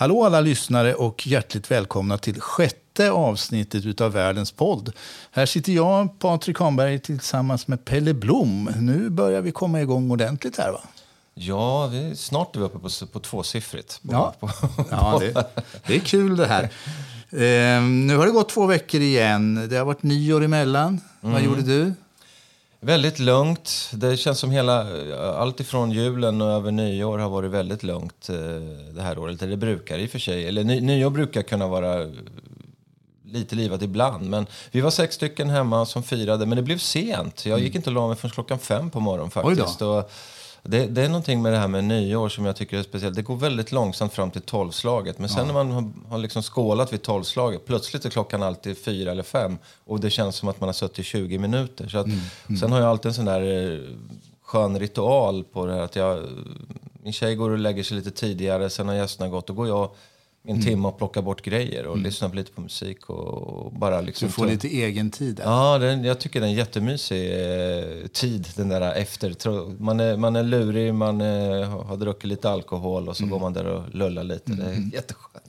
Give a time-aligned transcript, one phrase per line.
[0.00, 4.92] Hallå alla lyssnare och hjärtligt välkomna till sjätte avsnittet utav Världens podd.
[5.30, 8.70] Här sitter jag, Patrik Hanberg, tillsammans med Pelle Blom.
[8.80, 10.80] Nu börjar vi komma igång ordentligt här va?
[11.34, 14.00] Ja, vi, snart är vi uppe på, på tvåsiffrigt.
[14.02, 14.34] På, Ja.
[14.40, 14.50] på,
[14.90, 15.46] Ja, det,
[15.86, 16.62] det är kul det här.
[17.30, 19.68] Eh, nu har det gått två veckor igen.
[19.70, 21.00] Det har varit nyår emellan.
[21.20, 21.92] Vad gjorde du?
[22.80, 23.90] Väldigt lugnt.
[23.92, 24.86] Det känns som hela,
[25.34, 28.36] allt ifrån julen och över nyår har varit väldigt lugnt eh,
[28.94, 29.40] det här året.
[29.40, 32.06] Det brukar i och för sig, eller ny, nyår brukar kunna vara
[33.24, 34.30] lite livat ibland.
[34.30, 37.46] Men vi var sex stycken hemma som firade, men det blev sent.
[37.46, 39.82] Jag gick inte och la mig förrän klockan fem på morgonen faktiskt.
[39.82, 40.10] Och
[40.70, 43.16] det, det är någonting med det här med nyår som jag tycker är speciellt.
[43.16, 45.18] Det går väldigt långsamt fram till tolvslaget.
[45.18, 49.10] Men sen när man har, har liksom skålat vid tolvslaget, plötsligt är klockan alltid fyra
[49.10, 49.58] eller fem.
[49.84, 51.88] Och det känns som att man har suttit i 20 minuter.
[51.88, 52.06] Så att,
[52.60, 53.80] Sen har jag alltid en sån där eh,
[54.42, 55.80] skön ritual på det här.
[55.80, 56.24] Att jag,
[57.02, 59.46] min tjej går och lägger sig lite tidigare, sen har gästerna gått.
[59.46, 59.90] Då går jag
[60.48, 63.10] en timme och plockar bort grejer och lyssnar på lite på musik.
[63.10, 65.40] Och bara liksom Du får ta- lite egen tid.
[65.44, 69.34] Ja, den, jag tycker det är en jättemysig eh, tid, den där efter.
[69.82, 73.52] Man är, man är lurig, man eh, har- druckit lite alkohol och så går man
[73.52, 74.52] där och lullar lite.
[74.52, 75.44] Det är jätteskönt.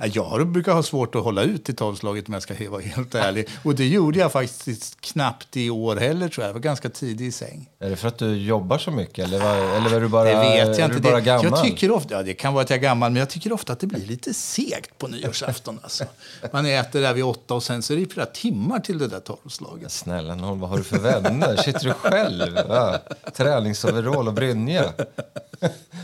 [0.00, 3.14] Ja, Jag brukar ha svårt att hålla ut till tolvslaget om jag ska vara helt
[3.14, 3.48] ärlig.
[3.62, 6.48] Och det gjorde jag faktiskt knappt i år heller tror jag.
[6.48, 7.68] Jag var ganska tidig i säng.
[7.78, 10.34] Är det för att du jobbar så mycket eller, var, eller är du bara, Det
[10.34, 10.44] vet
[10.78, 11.00] är jag du inte.
[11.00, 11.44] bara Det, gammal?
[11.44, 13.72] jag tycker ofta, ja, det kan vara att jag är gammal, men jag tycker ofta
[13.72, 15.80] att det blir lite segt på nyårsafton.
[15.82, 16.04] Alltså.
[16.52, 19.20] Man äter där vid åtta och sen så är det flera timmar till det där
[19.20, 19.92] tolvslaget.
[19.92, 21.56] Snälla nån, vad har du för vänner?
[21.56, 22.58] Sitter du själv?
[22.68, 22.98] Ja.
[23.36, 24.84] Träningsoverall och brynja.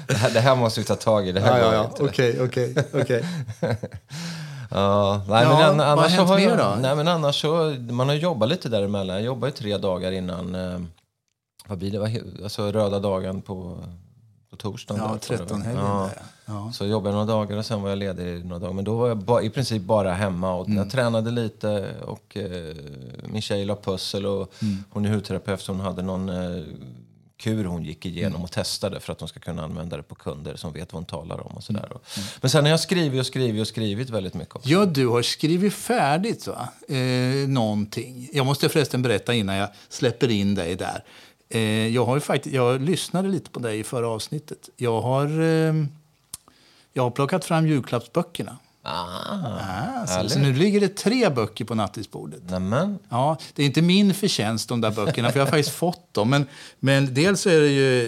[0.06, 1.32] Det här, det här måste vi ta tag i.
[1.32, 2.02] Det här går inte.
[2.02, 3.24] Okej, okej, okej.
[4.72, 6.76] Ja, nej, Ja, men an- vad har annars så hänt har mer då?
[6.80, 9.16] Nej, men annars så, man har jobbat lite däremellan.
[9.16, 10.80] Jag jobbade ju tre dagar innan, eh,
[11.66, 13.78] vad blir det, alltså röda dagen på,
[14.50, 15.02] på torsdagen.
[15.06, 15.48] Ja, där, tror jag.
[15.48, 16.10] 13 helgen Ja.
[16.14, 16.22] där,
[16.54, 16.72] ja.
[16.72, 18.72] Så jobbade jag några dagar och sen var jag ledig några dagar.
[18.74, 20.78] Men då var jag ba, i princip bara hemma och Mm.
[20.78, 22.74] jag tränade lite och eh,
[23.24, 24.84] min tjej la pussel och Mm.
[24.90, 26.62] hon är hudterapeut så hon hade någon eh,
[27.40, 28.42] kur hon gick igenom Mm.
[28.44, 31.04] och testade för att hon ska kunna använda det på kunder som vet vad hon
[31.04, 31.86] talar om och sådär.
[31.86, 31.98] Mm.
[32.40, 34.68] Men sen har jag skrivit och skrivit och skrivit väldigt mycket också.
[34.68, 36.68] Ja, du har skrivit färdigt va?
[36.88, 38.28] Eh, någonting.
[38.32, 41.04] Jag måste förresten berätta innan jag släpper in dig där.
[41.48, 44.68] Eh, jag, har faktiskt, jag lyssnade lite på dig i förra avsnittet.
[44.76, 45.74] Jag har, eh,
[46.92, 48.56] jag har plockat fram julklappsböckerna.
[48.82, 52.50] Ah, Ah, så, så nu ligger det tre böcker på nattisbordet.
[52.50, 52.98] Nämen.
[53.08, 56.30] Ja, det är inte min förtjänst de där böckerna, för jag har faktiskt fått dem.
[56.30, 56.46] Men,
[56.78, 58.04] men dels är det ju,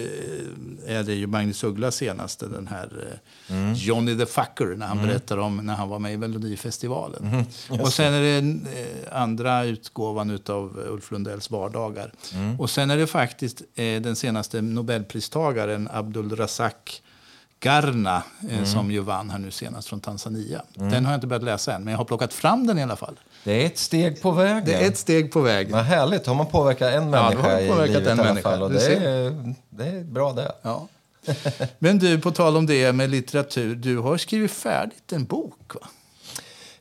[0.87, 4.97] eh, är det ju Magnus Ugglas senaste, den här eh, Johnny the Fucker, när han
[5.01, 7.45] berättar om när han var med i Melodifestivalen.
[7.69, 8.37] och sen är det
[8.81, 12.11] eh, andra utgåvan av Ulf Lundells vardagar.
[12.59, 17.01] Och sen är det faktiskt den senaste Nobelpristagaren, Abdul Razak
[17.63, 20.61] Garna, eh, som ju vann här nu senast från Tanzania.
[20.73, 22.95] Den har jag inte börjat läsa än, men jag har plockat fram den i alla
[22.95, 23.19] fall.
[23.43, 24.63] Det är ett steg på vägen.
[24.65, 25.71] Det är ett steg på vägen.
[25.71, 26.27] Vad härligt.
[26.27, 28.49] Har man påverkat en Ja, människa har man påverkat i livet en i alla människa.
[28.49, 28.61] fall.
[28.63, 30.51] Och det, är, det är bra det.
[30.61, 30.87] Ja.
[31.79, 33.75] Men du, på tal om det med litteratur.
[33.75, 35.87] Du har skrivit färdigt en bok, va?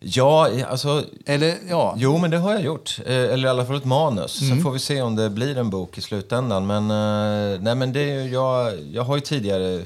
[0.01, 1.05] Ja, alltså...
[1.27, 1.95] Eller, ja.
[1.97, 2.99] Jo, men det har jag gjort.
[3.07, 4.41] Eh, Eller i alla fall ett manus.
[4.43, 4.55] Mm.
[4.55, 6.67] Sen får vi se om det blir en bok i slutändan.
[6.67, 9.83] Men, eh, nej, men det är, jag, jag har ju tidigare...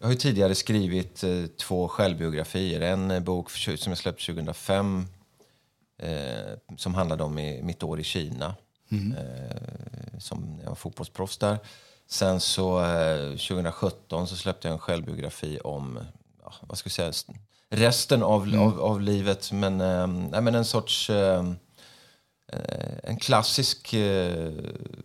[0.00, 2.80] Jag har ju tidigare skrivit eh, två självbiografier.
[2.80, 5.06] En eh, bok för, som jag släppte 2005
[5.98, 8.54] eh, som handlade om i, mitt år i Kina.
[9.18, 11.58] Eh, som jag var fotbollsproffs där.
[12.08, 15.98] Sen så eh, 2017 så släppte jag en självbiografi om
[16.42, 17.34] ja, vad ska jag säga,
[17.70, 19.52] resten av, av, av livet.
[19.52, 21.52] Men, eh, nej, men en sorts eh, eh,
[23.02, 24.52] en klassisk eh,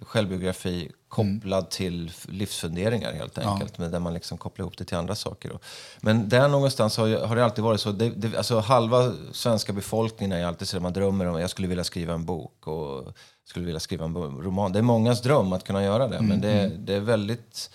[0.02, 3.78] självbiografi kopplad till f- livsfunderingar helt enkelt.
[3.78, 5.50] Men där man liksom kopplar ihop det till andra saker.
[5.50, 5.60] Då.
[6.02, 7.92] Men där någonstans har, har det alltid varit så.
[7.92, 11.68] Det, det, alltså halva svenska befolkningen är alltid så där man drömmer om jag skulle
[11.68, 13.14] vilja skriva en bok och
[13.46, 14.72] skulle vilja skriva en roman.
[14.72, 16.22] Det är mångas dröm att kunna göra det.
[16.22, 17.70] Men det, det är väldigt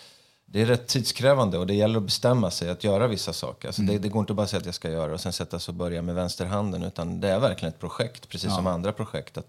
[0.53, 3.69] det är rätt tidskrävande och det gäller att bestämma sig att göra vissa saker.
[3.69, 5.59] Alltså det, det går inte bara att säga att jag ska göra och sen sätta
[5.59, 6.83] sig och börja med vänsterhanden.
[6.83, 9.39] Utan det är verkligen ett projekt, precis som andra projekt.
[9.39, 9.47] Att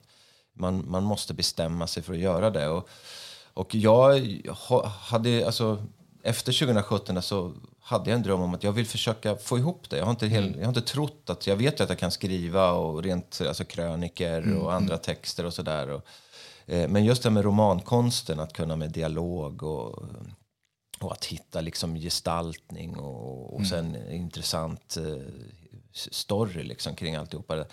[0.53, 2.67] man, man måste bestämma sig för att göra det.
[2.67, 2.89] Och,
[3.53, 5.83] och jag ha- hade, alltså,
[6.23, 9.97] efter 2017 så hade jag en dröm om att jag vill försöka få ihop det.
[9.97, 12.71] Jag har inte, hel, jag har inte trott att, jag vet att jag kan skriva
[12.71, 15.89] och rent alltså kröniker och andra texter och sådär.
[15.89, 16.05] Och,
[16.65, 20.03] eh, men just det med romankonsten, att kunna med dialog och
[21.03, 25.03] och att hitta liksom gestaltning och, och sen en intressant eh,
[25.93, 27.65] story liksom kring alltihopa.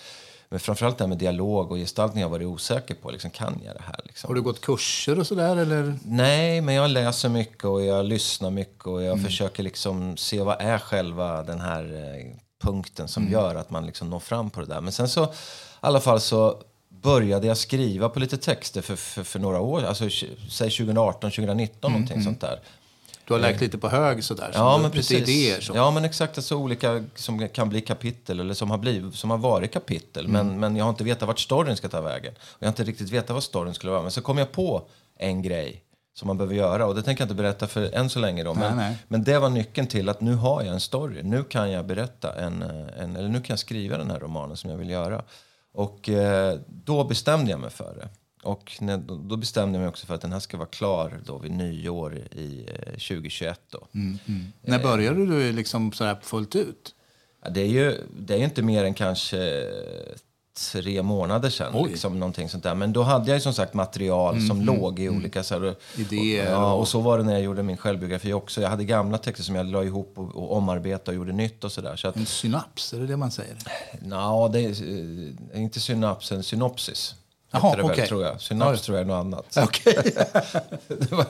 [0.49, 3.11] Men framförallt det här med dialog och gestaltning har jag varit osäker på.
[3.11, 4.01] Liksom, kan jag det här?
[4.05, 4.29] Liksom?
[4.29, 5.57] Har du gått kurser och sådär?
[5.57, 5.99] Eller?
[6.05, 10.61] Nej, men jag läser mycket och jag lyssnar mycket och jag försöker liksom se vad
[10.61, 14.67] är själva den här eh, punkten som gör att man liksom når fram på det
[14.67, 14.81] där.
[14.81, 15.29] Men sen så, i
[15.81, 20.09] alla fall så började jag skriva på lite texter för, för, för några år, alltså
[20.51, 22.61] säg 2018, 2019 någonting sånt där.
[23.29, 24.51] Du har lagt lite på hög sådär?
[24.55, 25.29] Ja, men precis.
[25.29, 25.73] idéer så.
[25.77, 26.39] Ja, men exakt.
[26.39, 30.27] Alltså olika som kan bli kapitel eller som har, blivit, som har varit kapitel.
[30.27, 30.47] Mm.
[30.47, 32.35] Men, men jag har inte vetat vart storyn ska ta vägen.
[32.39, 34.03] Och jag har inte riktigt vetat vad storyn skulle vara.
[34.03, 34.83] Men så kom jag på
[35.19, 35.83] en grej
[36.15, 36.87] som man behöver göra.
[36.87, 38.45] Och det tänker jag inte berätta för än så länge.
[38.45, 38.55] Då.
[38.55, 38.99] Men, Nej, nej.
[39.09, 41.23] men det var nyckeln till att nu har jag en story.
[41.23, 44.57] Nu kan jag berätta en, eh, en eller nu kan jag skriva den här romanen
[44.57, 45.23] som jag vill göra.
[45.73, 48.09] Och eh, då bestämde jag mig för det.
[48.43, 48.99] Och när,
[49.29, 52.15] då bestämde jag mig också för att den här ska vara klar då vid nyår
[52.17, 53.61] i eh, 2021.
[53.71, 53.87] Då.
[54.63, 56.95] När började du liksom sådär fullt ut?
[57.51, 59.67] Det, är ju, det är ju inte mer än kanske
[60.73, 61.73] tre månader sedan.
[61.75, 61.91] Oj.
[61.91, 62.75] Liksom, någonting sånt där.
[62.75, 65.43] Men då hade jag som sagt material som låg i olika...
[65.43, 68.61] Så här, Idéer Och, ja, och- så var det när jag gjorde min självbiografi också.
[68.61, 71.73] Jag hade gamla texter som jag la ihop och, och omarbetade och gjorde nytt och
[71.73, 71.97] sådär.
[71.97, 73.57] Så att, En synaps, är det det man säger?
[74.03, 74.69] Nja, det är
[75.55, 77.15] eh, inte synaps, en synopsis.
[77.51, 78.07] Jaha, väl, okej.
[78.07, 78.41] tror jag.
[78.41, 79.57] Synaps Ja, tror jag är något annat.
[81.11, 81.27] Var-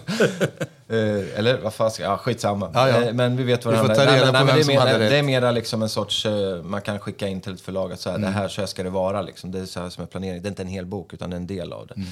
[0.89, 2.71] eh, eller vad fan ska ja, skitsamma.
[2.75, 3.03] Ja, ja.
[3.03, 4.75] Eh, Men vi vet vad Vi det får ta reda på vem det, är som
[4.75, 5.11] mer, hade rätt.
[5.11, 8.01] det är mera liksom en sorts, eh, man kan skicka in till ett förlag att
[8.01, 8.31] så här, Mm.
[8.33, 9.23] det här så här ska det vara.
[9.23, 9.53] Liksom.
[9.53, 10.43] Det är så här som är planering.
[10.43, 11.95] Det är inte en hel bok utan en del av det.
[11.95, 12.09] Mm.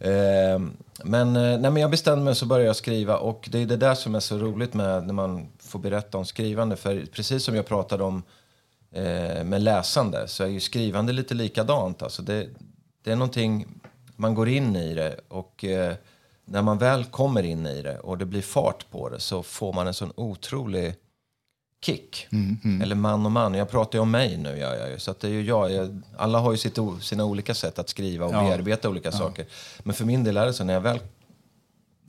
[0.00, 0.70] Eh,
[1.04, 3.94] men, nej, men jag bestämde mig så började jag skriva och det är det där
[3.94, 6.76] som är så roligt med när man får berätta om skrivande.
[6.76, 8.22] För precis som jag pratade om
[9.44, 12.02] med läsande så är ju skrivande lite likadant.
[12.02, 12.46] Alltså det,
[13.02, 13.66] det är någonting,
[14.16, 15.94] man går in i det och eh,
[16.44, 19.72] när man väl kommer in i det och det blir fart på det så får
[19.72, 20.94] man en sån otrolig
[21.84, 22.26] kick.
[22.82, 23.54] Eller man och man.
[23.54, 24.58] Jag pratar ju om mig nu.
[24.58, 24.98] Gör jag ju.
[24.98, 25.72] Så att det är ju jag.
[25.72, 28.40] jag alla har ju sitt, sina olika sätt att skriva och Ja.
[28.42, 29.46] bearbeta olika saker.
[29.82, 30.98] Men för min del är det så när jag väl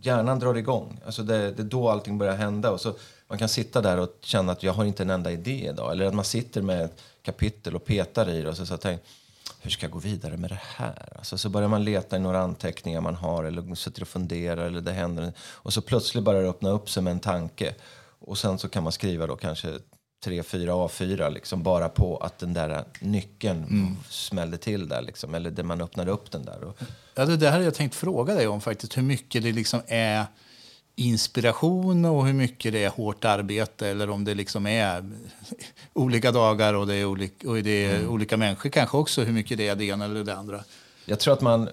[0.02, 1.00] hjärnan drar igång.
[1.06, 2.72] Alltså det, det är då allting börjar hända.
[2.72, 2.94] Och så
[3.28, 5.92] man kan sitta där och känna att jag har inte en enda idé idag.
[5.92, 9.06] Eller att man sitter med ett kapitel och petar i det och så, så tänker
[9.60, 11.14] hur ska jag gå vidare med det här?
[11.16, 14.82] Alltså så börjar man leta i några anteckningar man har eller sitter och funderar eller
[14.82, 15.34] det händer.
[15.40, 17.76] Och så plötsligt börjar det öppna upp sig med en tanke.
[18.20, 19.80] Och sen så kan man skriva då kanske
[20.24, 25.36] tre, fyra A4 liksom bara på att den där nyckeln smällde till där liksom.
[25.36, 26.64] Eller där man öppnade upp den där.
[26.64, 26.78] Och,
[27.16, 28.98] Ja, det där hade jag tänkt fråga dig om faktiskt.
[28.98, 30.26] Hur mycket det liksom är
[31.08, 35.10] inspiration och hur mycket det är hårt arbete eller om det liksom är
[35.94, 39.24] olika dagar och det är, olika, och det är olika människor kanske också.
[39.24, 40.64] Hur mycket det är det ena eller det andra.
[41.06, 41.70] Jag tror att man,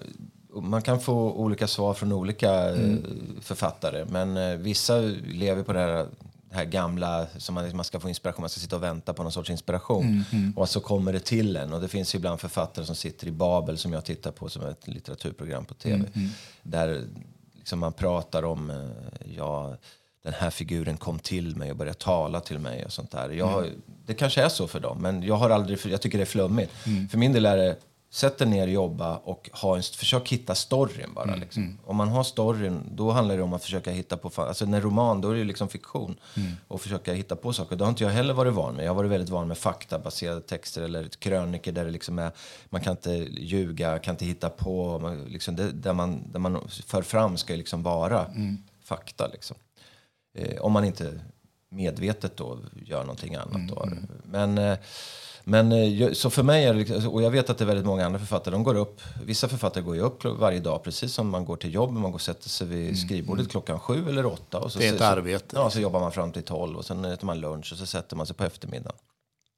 [0.53, 2.95] man kan få olika svar från olika eh,
[3.41, 4.05] författare.
[4.09, 4.97] Men eh, vissa
[5.27, 6.07] lever på det här,
[6.49, 9.23] det här gamla, som man, man ska få inspiration, man ska sitta och vänta på
[9.23, 10.23] någon sorts inspiration.
[10.55, 11.73] Och så kommer det till en.
[11.73, 14.87] Och det finns ibland författare som sitter i Babel som jag tittar på som ett
[14.87, 16.05] litteraturprogram på tv.
[16.63, 17.03] Där
[17.69, 19.75] liksom man pratar om, eh, ja,
[20.23, 23.29] den här figuren kom till mig och började tala till mig och sånt där.
[23.29, 23.65] Jag,
[24.05, 26.71] Det kanske är så för dem, men jag har aldrig, jag tycker det är flummigt.
[27.11, 27.75] För min del är det,
[28.11, 31.35] sätt dig ner, jobba och ha en, försök hitta storyn bara.
[31.35, 31.79] Liksom.
[31.85, 35.21] Om man har storyn, då handlar det om att försöka hitta på, alltså en roman,
[35.21, 36.15] då är det liksom fiktion.
[36.67, 37.75] Och försöka hitta på saker.
[37.75, 38.85] Det har inte jag heller varit van med.
[38.85, 42.31] Jag har varit väldigt van med faktabaserade texter eller kröniker där det liksom är,
[42.69, 46.69] man kan inte ljuga, kan inte hitta på, man, liksom det, där, man, där man
[46.85, 48.25] för fram ska ju liksom vara
[48.83, 49.57] fakta liksom.
[50.37, 51.19] Eh, om man inte
[51.69, 53.67] medvetet då gör någonting annat.
[53.67, 53.89] Då.
[54.23, 54.77] Men, eh,
[55.49, 57.85] men eh, så för mig är det, liksom- och jag vet att det är väldigt
[57.85, 61.29] många andra författare, de går upp, vissa författare går ju upp varje dag precis som
[61.29, 64.59] man går till jobb, man går och sätter sig vid skrivbordet klockan sju eller åtta.
[64.59, 65.45] Och så, Det är ett så, arbete.
[65.55, 68.15] Ja, så jobbar man fram till tolv och sen äter man lunch och så sätter
[68.15, 68.97] man sig på eftermiddagen.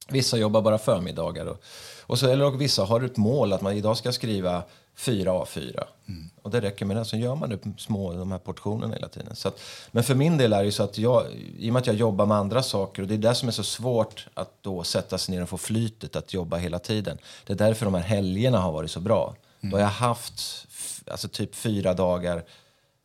[0.09, 1.45] Vissa jobbar bara förmiddagar.
[1.45, 1.61] Och,
[2.01, 4.63] och så, eller och vissa har ett mål att man idag ska skriva
[4.95, 5.83] fyra A4.
[6.41, 7.05] Och det räcker med det.
[7.05, 9.35] Så gör man det små, de här portionerna hela tiden.
[9.35, 9.59] Så att,
[9.91, 11.25] men för min del är det så att jag,
[11.57, 13.51] i och med att jag jobbar med andra saker och det är det som är
[13.51, 17.17] så svårt att då sätta sig ner och få flytet att jobba hela tiden.
[17.45, 19.35] Det är därför de här helgerna har varit så bra.
[19.61, 20.67] Då har jag haft
[21.07, 22.43] alltså typ fyra dagar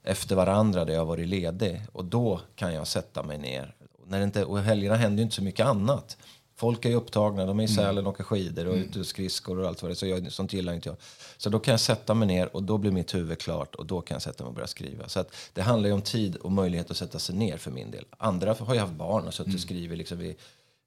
[0.04, 1.82] efter varandra där jag har varit ledig.
[1.92, 3.74] Och då kan jag sätta mig ner.
[4.02, 6.16] Och När inte, och helgerna händer ju inte så mycket annat.
[6.58, 9.58] Folk är ju upptagna, de är i Sälen och åker skidor och ute och skridskor
[9.58, 9.96] och allt vad det är.
[9.96, 10.96] Så jag, sånt gillar inte jag.
[11.36, 14.00] Så då kan jag sätta mig ner och då blir mitt huvud klart och då
[14.00, 15.08] kan jag sätta mig och börja skriva.
[15.08, 18.04] Så det handlar ju om tid och möjlighet att sätta sig ner för min del.
[18.18, 20.34] Andra har ju haft barn och suttit och skrivit liksom vid,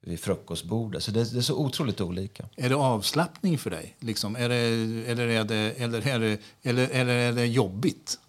[0.01, 1.03] vid frukostbordet.
[1.03, 2.45] Så det, det är så otroligt olika.
[2.55, 3.95] Är det avslappning för dig?
[3.99, 4.35] Liksom?
[4.35, 4.55] Är det,
[5.11, 8.19] eller, är det, eller, är det, eller, eller är det jobbigt?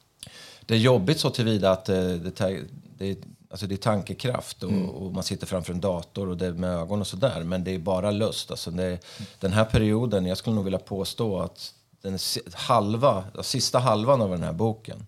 [0.66, 2.58] Det är jobbigt så tillvida att eh, det, ta-
[2.98, 3.18] det,
[3.50, 6.70] alltså det är tankekraft och, och man sitter framför en dator och det är med
[6.70, 7.44] ögon och sådär.
[7.44, 8.50] Men det är bara lust.
[8.50, 8.98] Alltså det,
[9.40, 12.18] den här perioden, jag skulle nog vilja påstå att den
[12.52, 15.06] halva, sista halvan av den här boken,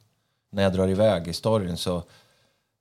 [0.51, 2.03] när jag drar iväg i storyn så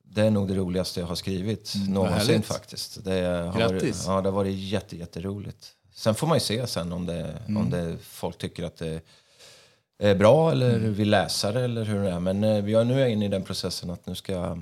[0.02, 3.04] det är nog det roligaste jag har skrivit mm, någonsin faktiskt.
[3.04, 4.04] Det har, Grattis!
[4.06, 5.72] Ja, det har varit jätte, jätteroligt.
[5.94, 7.56] Sen får man ju se sen om, det, mm.
[7.56, 9.00] om det, folk tycker att det
[9.98, 10.94] är bra eller mm.
[10.94, 12.20] vill läsa det eller hur det är.
[12.20, 14.58] Men eh, jag, nu är jag inne i den processen att nu ska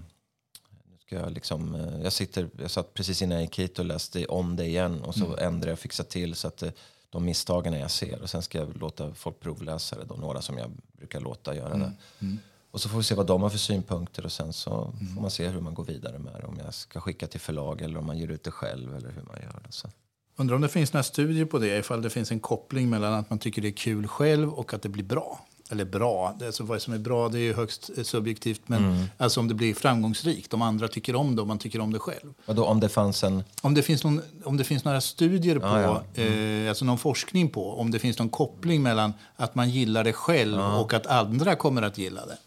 [1.15, 4.57] jag liksom, eh, jag, sitter, jag satt precis innan jag gick hit och läste om
[4.57, 5.39] det igen och så mm.
[5.39, 6.71] ändrar jag och fixar till så att eh,
[7.11, 10.59] de misstagen jag ser och sen ska jag låta folk provläsa det då, några som
[10.59, 11.75] jag brukar låta göra det.
[11.75, 11.95] Mm.
[12.21, 12.39] mm.
[12.71, 15.15] Och så får vi se vad de har för synpunkter och sen så mm.
[15.15, 16.47] får man se hur man går vidare med det.
[16.47, 19.23] Om jag ska skicka till förlag eller om man ger ut det själv eller hur
[19.23, 19.73] man gör det.
[19.73, 19.89] Så.
[20.37, 23.31] Undrar om det finns några studier på det, ifall det finns en koppling mellan att
[23.31, 25.47] man tycker det är kul själv och att det blir bra.
[25.73, 29.05] Eller bra, det, alltså vad som är bra det är ju högst subjektivt, men mm.
[29.17, 31.99] alltså om det blir framgångsrikt, om andra tycker om det och man tycker om det
[31.99, 32.35] själv.
[32.47, 33.45] Vadå, om det fanns en...
[33.63, 36.03] Om det finns, någon, om det finns några studier på, ah, ja.
[36.15, 36.65] mm.
[36.65, 40.13] eh, alltså någon forskning på, om det finns någon koppling mellan att man gillar det
[40.13, 40.79] själv ah.
[40.79, 42.39] och att andra kommer att gilla det.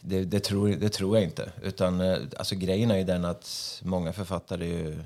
[0.00, 1.52] Det, det, tror, det tror jag inte.
[1.62, 5.02] Utan, eh, alltså, grejen är ju den att många författare ju,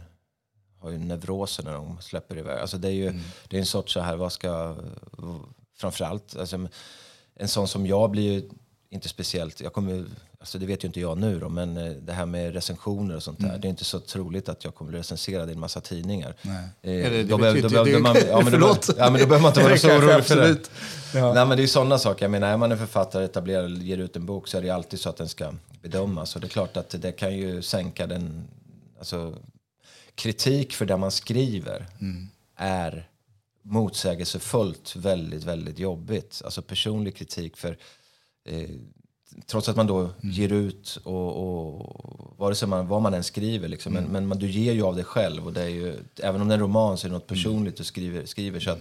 [0.79, 2.61] har ju neuroser när de släpper iväg.
[2.61, 3.23] Alltså, det är ju mm.
[3.49, 4.77] det är en sorts så här, vad ska...
[5.79, 6.69] Framförallt, alltså,
[7.37, 8.49] en sån som jag blir ju
[8.91, 9.61] inte speciellt...
[9.61, 10.05] Jag kommer,
[10.39, 13.23] alltså det vet ju inte jag nu då, men eh, det här med recensioner och
[13.23, 13.49] sånt där.
[13.49, 13.61] Mm.
[13.61, 16.35] Det är inte så troligt att jag kommer bli recenserad i en massa tidningar.
[16.43, 16.69] Nej.
[16.83, 18.97] Eh, Eller, då, det, då, Förlåt.
[18.97, 20.59] behöver man inte vara så orolig för det.
[21.15, 21.35] Ja.
[21.35, 22.25] Nej, men det är sådana saker.
[22.25, 25.01] Jag menar, är man en författare, etablerar, ger ut en bok så är det alltid
[25.01, 25.53] så att den ska
[25.83, 26.35] bedömas.
[26.35, 28.49] Och det är klart att det kan ju sänka den...
[28.99, 29.35] Alltså,
[30.15, 32.29] kritik för det man skriver mm.
[32.57, 33.09] är
[33.67, 36.43] motsägelsefullt väldigt, väldigt jobbigt.
[36.45, 37.79] Alltså personlig kritik för
[38.45, 38.71] eh,
[39.47, 40.13] trots att man då mm.
[40.21, 44.05] ger ut och, och vare sig man, vad man än skriver liksom, mm.
[44.05, 46.49] men, men man, du ger ju av dig själv och det är ju, även om
[46.49, 48.81] det är en roman så är det något personligt du skriver, skriver så att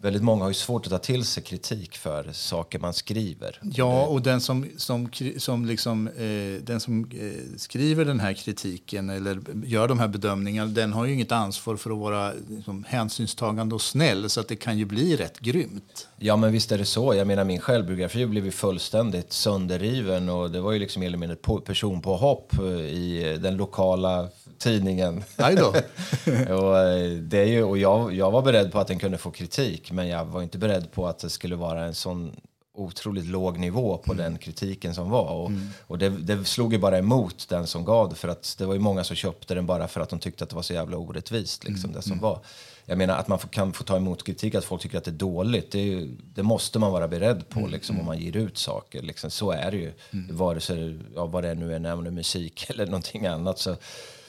[0.00, 3.60] väldigt många har ju svårt att ta till sig kritik för saker man skriver.
[3.62, 9.10] Ja, och den som, som, som, liksom, eh, den som eh, skriver den här kritiken
[9.10, 13.74] eller gör de här bedömningarna, den har ju inget ansvar för att vara liksom, hänsynstagande
[13.74, 16.08] och snäll, så att det kan ju bli rätt grymt.
[16.18, 17.14] Ja, men visst är det så.
[17.14, 21.18] Jag menar, min självbiografi blev ju fullständigt sönderriven och det var ju liksom mer eller
[21.18, 22.54] mindre personpåhopp
[22.90, 24.28] i den lokala
[24.58, 25.24] tidningen.
[25.36, 25.66] Nej då.
[26.54, 29.30] och, eh, det är ju, och jag, jag var beredd på att den kunde få
[29.30, 32.36] kritik, men jag var inte beredd på att det skulle vara en sån
[32.78, 34.24] otroligt låg nivå på mm.
[34.24, 35.32] den kritiken som var.
[35.32, 35.68] Och, mm.
[35.86, 38.74] och det, det, slog ju bara emot den som gav det, för att det var
[38.74, 40.96] ju många som köpte den bara för att de tyckte att det var så jävla
[40.96, 41.96] orättvist, liksom, mm.
[41.96, 42.22] det som mm.
[42.22, 42.40] var.
[42.84, 45.12] Jag menar att man kan få ta emot kritik, att folk tycker att det är
[45.12, 47.70] dåligt, det, är det måste man vara beredd på mm.
[47.70, 49.02] liksom, om man ger ut saker.
[49.02, 49.30] Liksom.
[49.30, 50.36] Så är det ju, mm.
[50.36, 53.58] vare sig ja, vad det nu är, nämner musik eller någonting annat.
[53.58, 53.76] Så,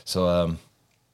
[0.10, 0.58] så, ehm,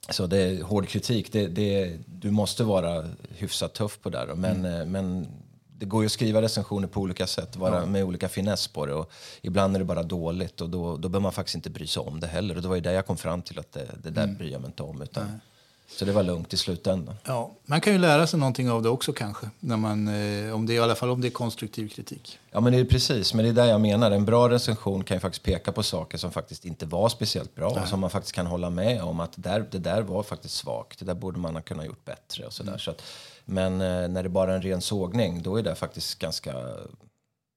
[0.09, 1.31] så det är hård kritik.
[1.31, 4.35] Det, det, du måste vara hyfsat tuff på det.
[4.35, 4.81] Men, mm.
[4.81, 5.27] Eh, men
[5.67, 7.85] det går ju att skriva recensioner på olika sätt, vara ja.
[7.85, 8.93] med olika finess på det.
[8.93, 9.11] Och
[9.41, 12.19] ibland är det bara dåligt och då, då behöver man faktiskt inte bry sig om
[12.19, 12.55] det heller.
[12.55, 14.37] Och det var ju där jag kom fram till att det, det där mm.
[14.37, 15.01] bryr jag mig inte om.
[15.01, 15.41] Utan,
[15.87, 17.15] så det var lugnt i slutändan.
[17.23, 19.49] Ja, man kan ju lära sig någonting av det också kanske.
[19.59, 22.39] När man, eh, om det, I alla fall om det är konstruktiv kritik.
[22.51, 23.33] Ja, men det är precis.
[23.33, 24.11] Men det är det jag menar.
[24.11, 27.69] En bra recension kan ju faktiskt peka på saker som faktiskt inte var speciellt bra.
[27.69, 30.99] Och som man faktiskt kan hålla med om att där, det där var faktiskt svagt.
[30.99, 32.69] Det där borde man ha kunnat gjort bättre och sådär.
[32.69, 32.79] Mm.
[32.79, 33.01] Så att,
[33.45, 36.53] men eh, när det bara är en ren sågning, då är det faktiskt ganska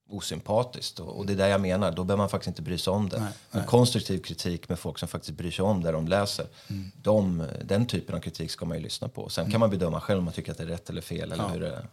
[0.09, 1.01] osympatiskt.
[1.01, 3.09] Och, och, det är det jag menar, då behöver man faktiskt inte bry sig om
[3.09, 3.21] det.
[3.21, 3.65] Nej, nej.
[3.67, 6.91] konstruktiv kritik med folk som faktiskt bryr sig om det de läser, mm.
[7.03, 9.29] de, den typen av kritik ska man ju lyssna på.
[9.29, 9.53] Sen mm.
[9.53, 11.33] kan man bedöma själv om man tycker att det är rätt eller fel.
[11.33, 11.49] Eller ja.
[11.49, 11.87] hur det är.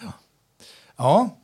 [0.00, 0.12] Ja.
[0.96, 1.36] ja,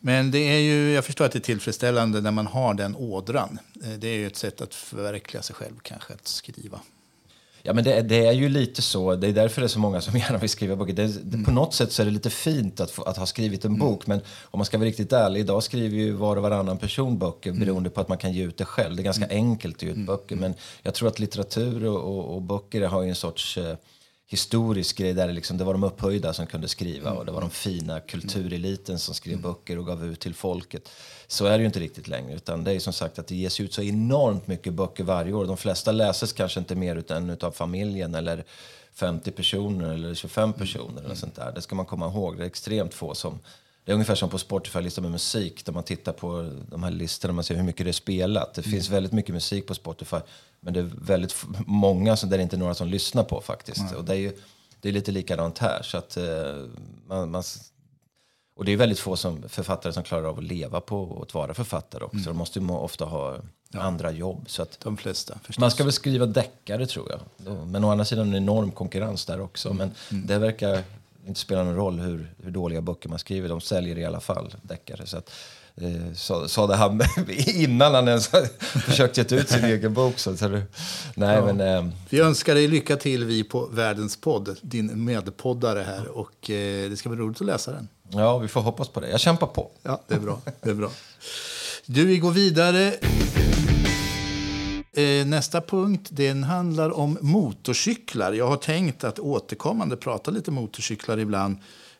[0.00, 3.58] men det är ju, jag förstår att det är tillfredsställande när man har den ådran.
[3.84, 6.80] Eh, det är ju ett sätt att förverkliga sig själv, kanske att skriva.
[7.68, 9.16] Ja, men det, det, är ju lite så.
[9.16, 10.92] Det är därför det är så många som gärna vill skriva böcker.
[10.92, 11.44] Det, mm.
[11.44, 13.80] På något sätt så är det lite fint att, få, att ha skrivit en mm.
[13.80, 14.06] bok.
[14.06, 17.50] Men om man ska vara riktigt ärlig, idag skriver ju var och varannan person böcker
[17.50, 17.60] mm.
[17.60, 18.96] beroende på att man kan ge ut det själv.
[18.96, 19.36] Det är ganska mm.
[19.36, 20.06] enkelt att ge ut mm.
[20.06, 20.36] böcker.
[20.36, 23.76] Men jag tror att litteratur och, och, och böcker har en sorts eh,
[24.30, 27.40] historisk grej där det, liksom, det var de upphöjda som kunde skriva och det var
[27.40, 30.88] de fina kultureliten som skrev böcker och gav ut till folket.
[31.26, 32.36] Så är det ju inte riktigt längre.
[32.36, 35.46] Utan det är som sagt att det ges ut så enormt mycket böcker varje år.
[35.46, 38.44] De flesta läses kanske inte mer än utav familjen eller
[38.92, 41.02] 50 personer eller 25 personer.
[41.02, 41.52] Eller sånt där.
[41.54, 42.36] Det ska man komma ihåg.
[42.36, 43.38] Det är extremt få som
[43.88, 47.30] det är ungefär som på Spotify-listan med musik, där man tittar på de här listorna
[47.30, 48.54] och man ser hur mycket det är spelat.
[48.54, 48.72] Det mm.
[48.72, 50.16] finns väldigt mycket musik på Spotify,
[50.60, 51.36] men det är väldigt
[51.66, 53.80] många som, där det inte är några som lyssnar på faktiskt.
[53.80, 53.96] Mm.
[53.96, 54.32] Och det är ju
[54.80, 55.82] det är lite likadant här.
[55.82, 56.68] Så att, uh,
[57.06, 57.42] man, man,
[58.56, 61.54] och det är väldigt få som, författare som klarar av att leva på att vara
[61.54, 62.16] författare också.
[62.16, 62.26] Mm.
[62.26, 63.36] De måste ju ofta ha
[63.68, 63.80] ja.
[63.80, 64.44] andra jobb.
[64.50, 65.58] Så att De flesta, förstås.
[65.58, 67.20] Man ska väl skriva deckare tror jag.
[67.66, 69.68] Men å andra sidan en enorm konkurrens där också.
[69.68, 69.78] Mm.
[69.78, 70.26] Men mm.
[70.26, 70.82] det verkar
[71.26, 74.54] inte spelar någon roll hur, hur dåliga böcker man skriver, de säljer i alla fall
[74.62, 75.06] deckare.
[75.06, 75.30] Så att,
[75.80, 77.00] eh, sa, sa det han
[77.46, 78.30] innan han ens
[78.60, 80.18] försökt ge ut sin egen bok.
[80.18, 80.64] Så, så, nej,
[81.14, 81.52] ja.
[81.52, 86.08] men, eh, vi önskar dig lycka till, vi på Världens podd, din medpoddare här.
[86.08, 87.88] Och eh, det ska bli roligt att läsa den.
[88.10, 89.10] Ja, vi får hoppas på det.
[89.10, 89.70] Jag kämpar på.
[89.82, 90.40] Ja, det är bra.
[90.62, 90.90] Det är bra.
[91.86, 92.94] Du, vi går vidare.
[94.92, 98.32] Eh, nästa punkt den handlar om motorcyklar.
[98.32, 101.56] Jag har tänkt att återkommande prata lite motorcyklar ibland.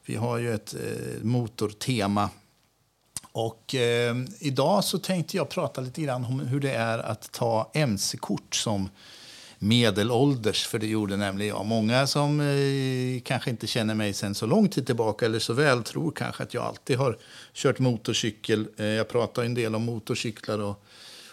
[0.06, 2.30] Vi har ju ett eh, motortema.
[3.38, 7.70] Och eh, idag så tänkte jag prata lite grann om hur det är att ta
[7.74, 8.88] mc-kort som
[9.58, 11.66] medelålders, för det gjorde nämligen jag.
[11.66, 15.82] Många som eh, kanske inte känner mig sen så lång tid tillbaka eller så väl
[15.82, 17.18] tror kanske att jag alltid har
[17.52, 18.68] kört motorcykel.
[18.76, 20.84] Eh, jag pratar en del om motorcyklar och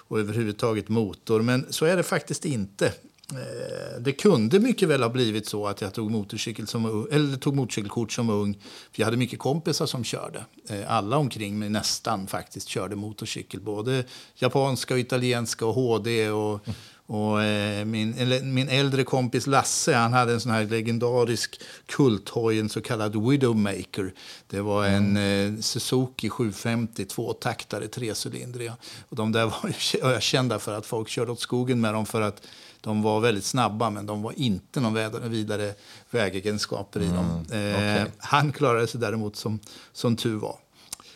[0.07, 1.41] och överhuvudtaget motor.
[1.41, 2.93] Men så är det faktiskt inte.
[3.31, 7.55] Eh, det kunde mycket väl ha blivit så att jag tog, motorcykel som, eller tog
[7.55, 8.53] motorcykelkort som ung.
[8.91, 10.45] För jag hade mycket kompisar som körde.
[10.69, 13.61] Eh, alla omkring mig nästan faktiskt körde motorcykel.
[13.61, 14.03] Både
[14.35, 16.29] japanska, och italienska och HD.
[16.29, 16.67] Och,
[17.07, 18.15] och, eh, min,
[18.53, 24.13] min äldre kompis Lasse han hade en sån här legendarisk kulthoj, en så kallad Widowmaker.
[24.47, 25.55] Det var en mm.
[25.55, 28.77] eh, Suzuki 750 tvåtaktare, trecylindriga.
[29.09, 32.41] Och de där var kända för att folk körde åt skogen med dem för att
[32.85, 35.73] de var väldigt snabba, men de var inte någon vidare
[36.11, 37.45] vägegenskaper i dem.
[37.51, 37.97] Mm, okay.
[37.97, 39.59] eh, han klarade sig däremot som,
[39.93, 40.55] som tur var.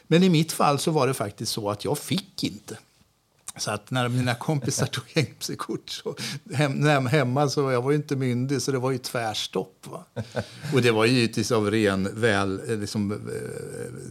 [0.07, 2.77] Men i mitt fall så var det faktiskt så att jag fick inte.
[3.57, 6.15] Så att när mina kompisar tog mc-kort så
[6.53, 9.87] hem, hemma så jag var ju inte myndig så det var ju tvärstopp.
[9.87, 10.05] Va?
[10.73, 13.17] Och det var givetvis av ren väl, liksom, eh,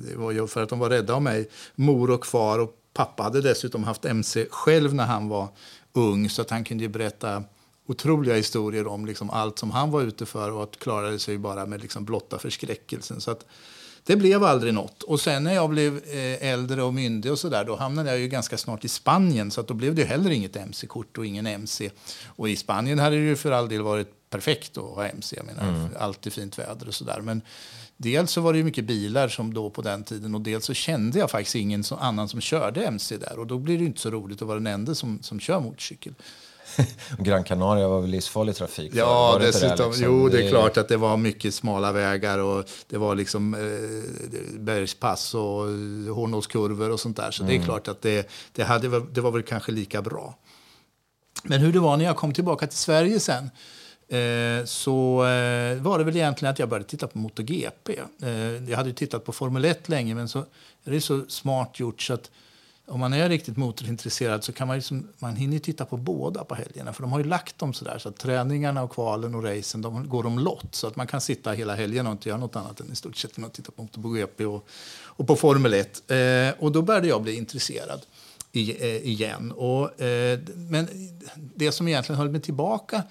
[0.09, 1.49] det var ju för att de var rädda om mig.
[1.75, 5.49] Mor och far och pappa hade dessutom haft mc själv när han var
[5.99, 7.45] ung så att han kunde berätta
[7.87, 11.67] otroliga historier om liksom allt som han var ute för och att klarade sig bara
[11.67, 13.21] med liksom blotta förskräckelsen.
[13.21, 13.45] Så att,
[14.09, 15.03] det blev aldrig något.
[15.03, 18.19] Och sen när jag blev eh, äldre och myndig och så där, då hamnade jag
[18.19, 19.51] ju ganska snart i Spanien.
[19.51, 21.91] Så att då blev det heller inget mc-kort och ingen mc.
[22.27, 25.37] Och i Spanien hade det ju för all del varit perfekt att ha mc.
[25.37, 25.91] Jag menar, mm.
[25.99, 27.21] alltid fint väder och så där.
[27.21, 27.43] Men
[27.99, 30.75] dels så var det ju mycket bilar som då på den tiden och dels så
[30.75, 33.39] kände jag faktiskt ingen annan som körde mc där.
[33.39, 36.15] Och då blir det inte så roligt att vara den enda som, som kör motorcykel.
[37.19, 38.93] Gran Canaria var väl livsfarlig trafik?
[38.95, 39.77] Ja, det dessutom.
[39.77, 40.05] Det liksom?
[40.05, 44.59] Jo, det är klart att det var mycket smala vägar och det var liksom eh,
[44.59, 45.43] bergspass och
[46.15, 47.31] hårnålskurvor och sånt där.
[47.31, 47.49] Så mm.
[47.49, 47.67] det är mm.
[47.67, 50.39] klart att det, det, hade, det var väl kanske lika bra.
[51.43, 53.51] Men hur det var när jag kom tillbaka till Sverige sen
[54.09, 58.01] eh, så eh, var det väl egentligen att jag började titta på MotoGP.
[58.23, 58.31] Eh,
[58.71, 60.45] jag hade ju tittat på Formel 1 länge, men så
[60.85, 62.31] det är så smart gjort så att
[62.89, 66.55] om man är riktigt motorintresserad så kan man, liksom, man hinner titta på båda på
[66.55, 66.93] helgerna.
[66.93, 70.09] För de har ju lagt dem sådär så att träningarna och kvalen och racen de
[70.09, 70.75] går om lott.
[70.75, 73.17] Så att man kan sitta hela helgen och inte göra något annat än i stort
[73.17, 74.69] sett att titta på MotoGP och,
[75.05, 76.11] och på Formel 1.
[76.11, 78.07] Eh, och då började jag bli intresserad
[78.53, 79.53] i, eh, igen.
[79.53, 80.89] Och, eh, men
[81.35, 83.03] det som egentligen höll mig tillbaka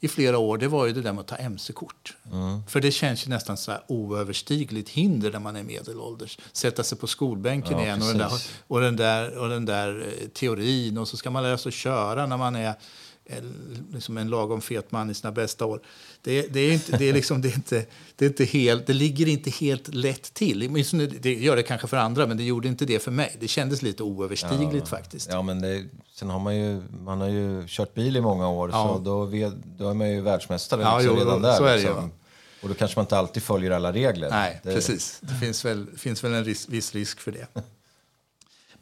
[0.00, 2.16] i flera år det var ju det där med att ta mc-kort.
[2.32, 2.62] Mm.
[2.68, 6.38] För det känns ju nästan så här oöverstigligt hinder när man är medelålders.
[6.52, 8.32] Sätta sig på skolbänken ja, igen och den, där,
[8.66, 11.74] och, den där, och den där eh, teorin och så ska man lära sig att
[11.74, 12.74] köra när man är
[13.92, 15.80] liksom en lagom fet man i sina bästa år.
[16.22, 18.92] Det, det, är inte, det, är liksom, det, är inte, det, är inte helt, det
[18.92, 20.84] ligger inte helt lätt till.
[21.20, 23.36] Det gör det kanske för andra, men det gjorde inte det för mig.
[23.40, 25.30] Det kändes lite oöverstigligt ja, faktiskt.
[25.30, 25.84] Ja, men det,
[26.14, 28.88] sen har man ju, man har ju kört bil i många år, ja.
[28.88, 29.26] så då,
[29.78, 31.54] då är man ju världsmästare ja, liksom, jo, redan där.
[31.54, 32.10] Så är det, liksom.
[32.62, 34.30] Och då kanske man inte alltid följer alla regler.
[34.30, 35.18] Nej, precis.
[35.20, 37.46] Det finns väl, finns väl en risk, viss risk för det.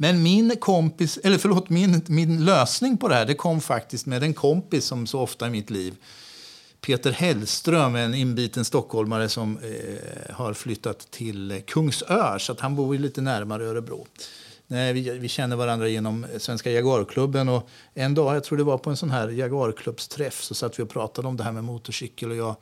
[0.02, 4.22] Men min kompis, eller förlåt, min, min lösning på det här det kom faktiskt med
[4.22, 5.94] en kompis som så ofta i mitt liv.
[6.80, 12.94] Peter Hellström, en inbiten stockholmare som eh, har flyttat till Kungsör, så att han bor
[12.94, 14.06] ju lite närmare Örebro.
[14.66, 17.48] Nej, vi, vi känner varandra genom Svenska Jaguarklubben.
[17.48, 20.82] Och en dag, jag tror det var på en sån här Jaguarklubbsträff, så satt vi
[20.82, 22.30] och pratade om det här med motorcykel.
[22.30, 22.56] Och jag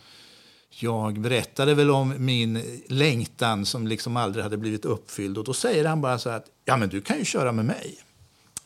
[0.79, 5.39] jag berättade väl om min längtan som liksom aldrig hade blivit uppfylld.
[5.39, 7.99] Och då säger han bara så att ja, men du kan ju köra med mig.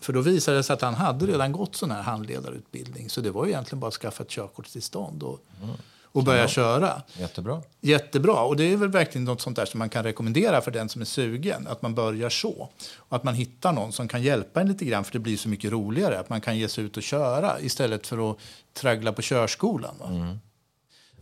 [0.01, 3.11] För då visade det sig att han hade redan gått sån här handledarutbildning.
[3.11, 5.75] Så det var egentligen bara att skaffa ett körkortstillstånd och, mm.
[6.03, 7.03] och börja köra.
[7.19, 7.63] Jättebra.
[7.81, 8.43] Jättebra.
[8.43, 11.01] Och det är väl verkligen något sånt där som man kan rekommendera för den som
[11.01, 11.67] är sugen.
[11.67, 12.69] Att man börjar så.
[12.97, 15.49] Och att man hittar någon som kan hjälpa en lite grann för det blir så
[15.49, 16.19] mycket roligare.
[16.19, 18.39] Att man kan ge sig ut och köra istället för att
[18.73, 20.39] traggla på körskolan.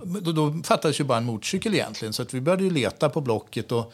[0.04, 2.12] Då, då fattades ju bara en motorcykel egentligen.
[2.12, 3.72] Så att vi började leta på Blocket.
[3.72, 3.92] Och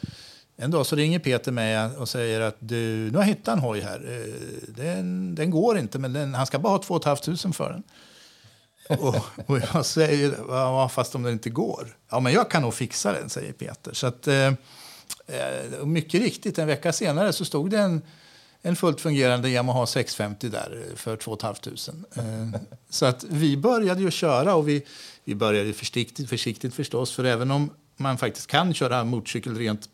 [0.57, 2.75] en dag så ringer Peter mig och säger att du,
[3.11, 4.23] nu har jag hittat en hoj här.
[4.25, 7.83] Eh, den, den går inte, men den, han ska bara ha 2 500 för den.
[8.99, 11.95] och, och jag säger, ja, fast om den inte går.
[12.09, 13.93] Ja, men jag kan nog fixa den, säger Peter.
[13.93, 14.47] Så att, eh,
[15.27, 18.01] eh mycket riktigt, en vecka senare så stod det en,
[18.61, 21.71] en fullt fungerande Yamaha 650 där eh, för 2 500.
[22.15, 24.85] Eh, så att vi började ju köra och vi,
[25.29, 27.11] vi började försiktigt, försiktigt förstås.
[27.11, 29.89] För även om man faktiskt kan köra motorcykel rent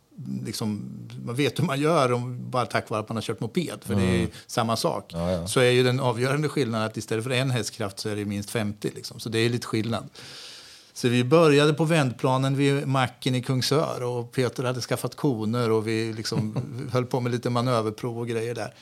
[0.46, 0.90] liksom,
[1.26, 3.80] man vet hur man gör om, bara tack vare att man har kört moped.
[3.82, 4.06] För mm.
[4.06, 4.32] det är mm.
[4.48, 5.12] samma sak.
[5.14, 5.48] Ja, ja.
[5.48, 8.50] Så är ju den avgörande skillnaden att istället för en hästkraft så är det minst
[8.50, 8.92] 50.
[8.96, 9.20] Liksom.
[9.20, 10.10] Så det är lite skillnad.
[10.94, 15.88] Så vi började på vändplanen vid macken i Kungsör och Peter hade skaffat koner och
[15.88, 16.58] vi liksom
[16.92, 18.74] höll på med lite manöverprov och grejer där.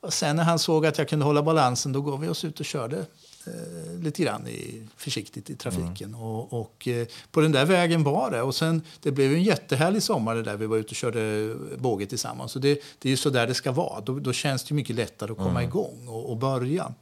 [0.00, 2.60] Och sen när han såg att jag kunde hålla balansen då gav vi oss ut
[2.60, 3.06] och körde
[3.46, 6.08] eh, lite grann i, försiktigt i trafiken.
[6.08, 6.20] Mm.
[6.20, 8.42] Och, och eh, på den där vägen var det.
[8.42, 12.52] Och sen, det blev en jättehärlig sommar där vi var ute och körde båge tillsammans.
[12.52, 14.00] Så det, det är ju så där det ska vara.
[14.00, 15.62] Då, då känns det mycket lättare att komma mm.
[15.62, 16.94] igång och, och börja.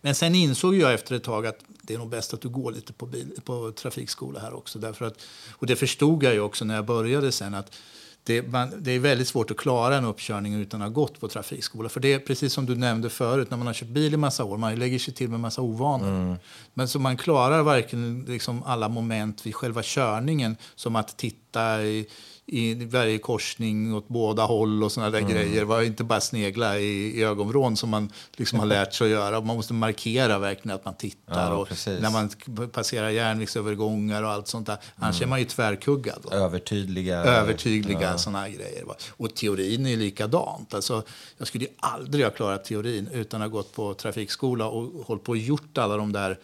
[0.00, 2.72] Men sen insåg jag efter ett tag att det är nog bäst att du går
[2.72, 4.78] lite på, bil, på trafikskola här också.
[4.78, 5.14] Därför att,
[5.52, 7.76] och det förstod jag ju också när jag började sen att
[8.24, 11.28] det, man, det, är väldigt svårt att klara en uppkörning utan att ha gått på
[11.28, 11.88] trafikskola.
[11.88, 14.44] För det är precis som du nämnde förut, när man har kört bil i massa
[14.44, 16.08] år, man lägger sig till med massa ovanor.
[16.08, 16.36] Mm.
[16.74, 22.06] Men så man klarar varken liksom alla moment vid själva körningen, som att titta i,
[22.46, 25.30] i varje korsning åt båda håll och såna där mm.
[25.30, 25.64] grejer.
[25.64, 29.40] Var inte bara snegla i, i ögonvrån som man liksom har lärt sig att göra.
[29.40, 31.50] Man måste markera verkligen att man tittar.
[31.50, 32.30] Ja, och när man
[32.68, 34.76] passerar järnvägsövergångar och allt sånt där.
[34.96, 35.28] Annars mm.
[35.28, 36.22] är man ju tvärkuggad.
[36.24, 36.36] Va?
[36.36, 37.16] Övertydliga.
[37.16, 38.18] Övertydliga ja.
[38.18, 38.84] såna grejer.
[38.84, 38.94] Va?
[39.10, 40.74] Och teorin är likadant.
[40.74, 41.02] Alltså,
[41.38, 45.32] jag skulle aldrig ha klarat teorin utan att ha gått på trafikskola och hållit på
[45.32, 46.38] och gjort alla de där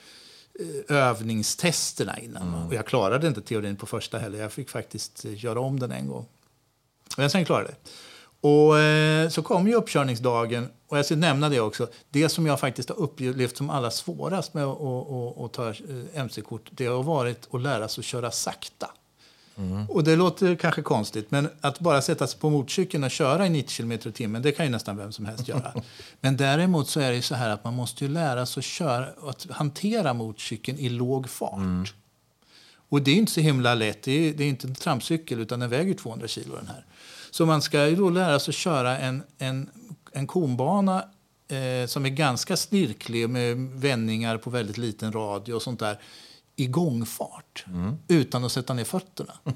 [0.89, 2.49] övningstesterna innan.
[2.49, 2.67] Mm.
[2.67, 4.39] Och jag klarade inte teorin på första heller.
[4.39, 6.27] Jag fick faktiskt eh, göra om den en gång.
[7.17, 7.91] Men sen klarade det.
[8.49, 10.69] Och eh, så kom ju uppkörningsdagen.
[10.89, 11.89] Och jag ska nämna det också.
[12.11, 15.75] Det som jag faktiskt har upplevt som allra svårast med att, att, att ta eh,
[16.15, 18.91] mc-kort, det har varit att lära sig att köra sakta.
[19.59, 19.91] Mm.
[19.91, 23.51] Och det låter kanske konstigt, men att bara sätta sig på motorcykeln och köra i
[23.51, 25.73] 90 km i timmen, det kan ju nästan vem som helst göra.
[26.21, 29.09] men däremot så är det så här att man måste ju lära sig att, köra,
[29.29, 31.55] att hantera motorcykeln i låg fart.
[31.55, 31.85] Mm.
[32.89, 34.03] Och det är inte så himla lätt.
[34.03, 36.85] Det är, det är, inte en trampcykel, utan den väger 200 kilo den här.
[37.31, 39.71] Så man ska ju då lära sig att köra en, en,
[40.13, 41.05] en konbana
[41.49, 45.99] eh, som är ganska snirklig med vändningar på väldigt liten radie och sånt där
[46.57, 47.97] i gångfart mm.
[48.09, 49.33] utan att sätta ner fötterna.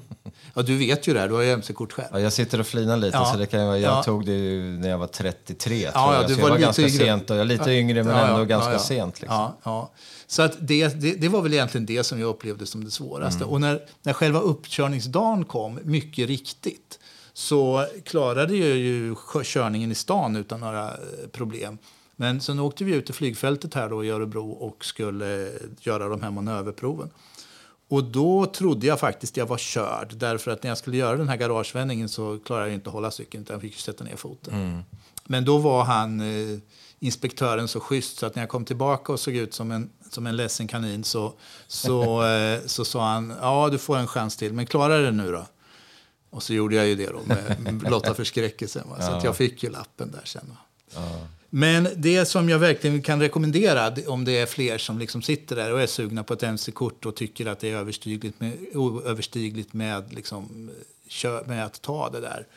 [0.53, 2.07] Ja, du vet ju det, här, du har ju mc-kort själv.
[2.11, 3.25] Ja, jag sitter och flinar lite, ja.
[3.25, 4.03] så det kan jag, jag ja.
[4.03, 4.31] tog det
[4.79, 5.81] när jag var 33.
[5.81, 6.27] Ja, ja, jag.
[6.27, 6.91] Du så var, jag var ganska yngre.
[6.91, 9.21] sent, och jag är lite yngre men ändå ganska sent.
[9.21, 9.37] Liksom.
[9.37, 9.91] Ja, ja.
[10.27, 13.43] Så att det, det, det, var väl egentligen det som jag upplevde som det svåraste.
[13.43, 13.49] Mm.
[13.49, 16.99] Och när, när själva uppkörningsdagen kom, mycket riktigt,
[17.33, 21.77] så klarade jag ju körningen i stan utan några eh, problem.
[22.21, 26.21] Men sen åkte vi ut till flygfältet här då i Örebro och skulle göra de
[26.21, 27.09] här manöverproven.
[27.87, 30.13] Och då trodde jag faktiskt jag var körd.
[30.15, 33.11] Därför att när jag skulle göra den här garagevändningen så klarade jag inte att hålla
[33.11, 34.53] cykeln utan jag fick sätta ner foten.
[34.53, 34.81] Mm.
[35.25, 36.59] Men då var han, eh,
[36.99, 40.27] inspektören, så schysst så att när jag kom tillbaka och såg ut som en, som
[40.27, 41.33] en ledsen kanin så,
[41.67, 45.31] så, eh, så sa han, ja du får en chans till, men klara det nu
[45.31, 45.45] då.
[46.29, 47.21] Och så gjorde jag ju det då
[47.59, 48.89] med blotta förskräckelsen.
[48.89, 48.95] Va?
[48.95, 49.17] Så ja.
[49.17, 50.53] att jag fick ju lappen där sen.
[50.95, 51.27] Ja.
[51.53, 55.73] Men det som jag verkligen kan rekommendera om det är fler som liksom sitter där
[55.73, 60.13] och är sugna på ett mc-kort och tycker att det är överstigligt med, oöverstigligt med,
[60.13, 60.71] liksom,
[61.23, 62.47] eh, med att ta det där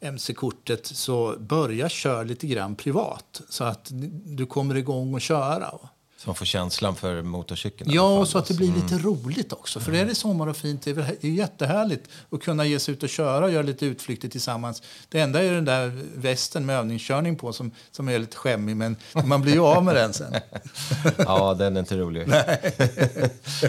[0.00, 3.88] mc-kortet så börja köra lite grann privat så att
[4.24, 5.78] du kommer igång och köra.
[6.24, 7.90] Man får känslan för motorcykeln?
[7.92, 9.06] Ja, och så att det blir lite mm.
[9.06, 9.80] roligt också.
[9.80, 10.02] För mm.
[10.02, 13.44] är det sommar och fint, det är, jättehärligt att kunna ge sig ut och köra
[13.44, 14.82] och göra lite utflykter tillsammans.
[15.08, 18.96] Det enda är den där västen med övningskörning på som, som är lite skämmig, men
[19.24, 20.34] man blir ju av med den sen.
[21.16, 22.28] ja, den är inte rolig.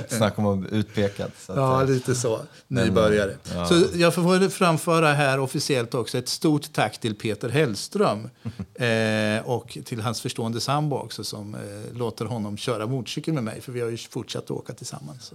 [0.07, 1.31] Snacka om utpekad.
[1.39, 2.39] Så att, ja, lite så.
[2.67, 3.35] Nybörjare.
[3.53, 3.65] Ja.
[3.65, 8.29] Så jag får framföra här officiellt också ett stort tack till Peter Hellström
[8.75, 11.61] eh, och till hans förstående sambo också som eh,
[11.93, 15.33] låter honom honom köra motorcykel med mig, för vi har ju fortsatt att åka tillsammans.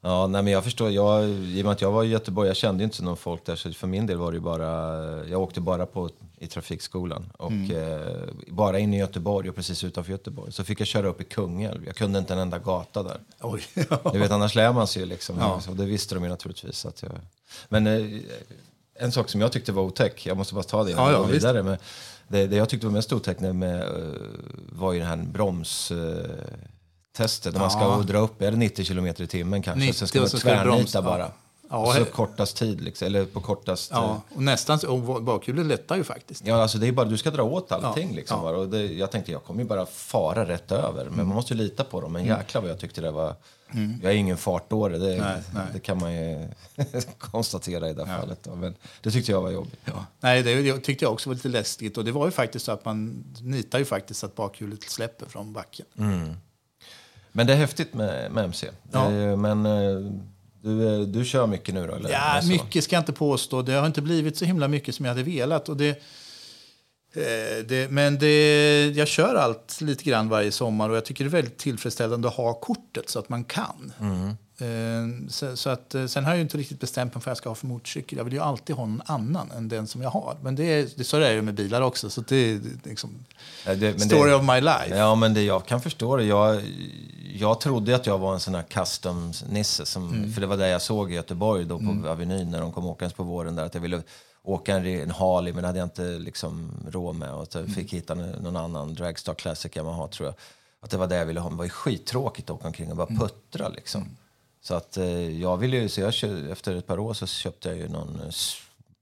[0.00, 0.90] Ja, nej, men jag förstår.
[0.90, 3.56] Jag, I och med att jag var i Göteborg, jag kände inte någon folk där,
[3.56, 4.66] så för min del var det bara,
[5.26, 7.32] jag åkte bara på i trafikskolan.
[7.38, 8.02] Och mm.
[8.02, 10.52] eh, bara in i Göteborg och precis utanför Göteborg.
[10.52, 11.86] Så fick jag köra upp i Kungälv.
[11.86, 13.20] Jag kunde inte en enda gata där.
[13.40, 13.62] Oj.
[14.12, 15.36] du vet, annars lär man sig liksom.
[15.38, 15.60] Ja.
[15.68, 16.86] Och det visste de ju naturligtvis.
[16.86, 17.12] Att jag...
[17.68, 18.20] Men eh,
[18.94, 21.62] en sak som jag tyckte var otäck, jag måste bara ta det ja, ja, vidare.
[21.62, 21.78] Men,
[22.28, 24.14] det, det jag tyckte var mest otäckande med, uh,
[24.72, 27.46] var ju den här bromstestet.
[27.46, 29.80] Uh, där man ska dra upp, är det 90 km i timmen kanske?
[29.80, 31.18] 90, Sen ska man tvärnita bara.
[31.18, 31.32] Ja,
[31.70, 33.90] och så kortast tid, liksom, eller på kortast...
[33.94, 36.46] Ja, och nästan, och bakhjulet lättar ju faktiskt.
[36.46, 38.08] Ja, alltså det är bara, du ska dra åt allting.
[38.10, 38.42] Ja, Liksom, ja.
[38.42, 38.56] bara.
[38.56, 41.04] Och det, jag tänkte jag kommer ju bara fara rätt över.
[41.04, 42.12] Men man måste ju lita på dem.
[42.12, 43.34] Men jäklar vad jag tyckte det var...
[44.02, 45.62] Jag är ingen fartåre, det, Nej, nej.
[45.72, 46.48] det kan man ju
[47.18, 48.38] konstatera i det här fallet.
[48.42, 48.54] Då.
[48.54, 49.80] Men det tyckte jag var jobbigt.
[49.84, 50.06] Ja.
[50.20, 51.96] Nej, det, det tyckte jag också var lite läskigt.
[51.98, 55.52] Och det var ju faktiskt så att man nitar ju faktiskt att bakhjulet släpper från
[55.52, 55.86] backen.
[57.32, 58.68] Men det är häftigt med, med MC.
[58.92, 59.08] Ja.
[59.08, 60.12] Det ju- Men eh,
[60.68, 61.94] du, eh, du kör mycket nu då?
[61.94, 62.10] Eller?
[62.10, 63.62] Ja, mycket ska jag inte påstå.
[63.62, 65.68] Det har inte blivit så himla mycket som jag hade velat.
[65.68, 65.88] Och det,
[67.14, 71.28] eh, det, men det, jag kör allt lite grann varje sommar och jag tycker det
[71.28, 73.92] är väldigt tillfredsställande att ha kortet så att man kan.
[74.00, 74.32] Eh,
[75.30, 77.48] Så, så att, eh, sen har jag inte riktigt bestämt mig för vad jag ska
[77.50, 78.18] ha för motorcykel.
[78.18, 80.36] Jag vill ju alltid ha någon annan än den som jag har.
[80.42, 82.10] Men det, är- det, så är det ju med bilar också.
[82.10, 83.10] Så det är liksom
[83.66, 84.96] Ja, det, story det, of my life.
[84.96, 86.24] Ja, men det, jag kan förstå det.
[86.24, 86.62] Jag,
[87.34, 89.98] jag trodde att jag var en sån här custom-nisse.
[89.98, 90.32] Mm.
[90.32, 93.12] För det var det jag såg i Göteborg då på Avenyn när de kom åkandes
[93.12, 93.56] på våren.
[93.56, 94.02] Där, att jag ville
[94.42, 97.32] åka en, en Harley, men hade jag inte liksom råd med.
[97.34, 97.70] Och så Mm.
[97.70, 100.34] fick hitta någon annan Dragstar Classic Yamaha, tror jag.
[100.80, 101.48] Att det var det jag ville ha.
[101.48, 103.18] Men det var ju skittråkigt att åka omkring och bara Mm.
[103.20, 104.04] puttra liksom.
[104.68, 107.68] Så att eh, jag ville ju, så jag kö- efter ett par år så köpte
[107.68, 108.30] jag ju någon eh,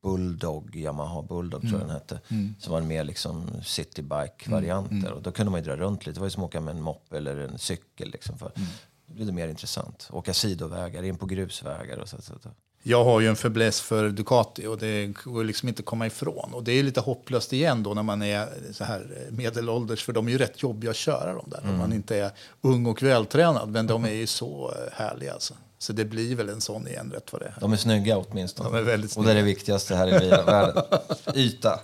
[0.03, 2.21] Bulldog, Yamaha Bulldog tror jag den hette.
[2.61, 5.13] Som var en mer liksom citybike-varianter.
[5.13, 6.17] Och då kunde man ju dra runt lite.
[6.17, 8.11] Det var ju som att åka med en moppe eller en cykel.
[8.11, 8.53] Liksom för.
[9.07, 10.09] Blir det mer intressant.
[10.13, 12.17] Åka sidovägar, in på grusvägar och så.
[12.23, 12.49] så, så.
[12.89, 16.55] Jag har ju en fäbless för Ducati och det går liksom inte att komma ifrån.
[16.55, 20.27] Och det är lite hopplöst igen då när man är så här medelålders, för de
[20.27, 21.61] är ju rätt jobbiga att köra de där.
[21.65, 25.55] Om man inte är ung och vältränad, men de är ju så eh, härliga alltså.
[25.79, 27.55] Så det blir väl en sån igen rätt vad det är.
[27.61, 28.69] De är snygga åtminstone.
[28.69, 30.83] De är väldigt Och det är det viktigaste här i världen.
[31.35, 31.81] Yta.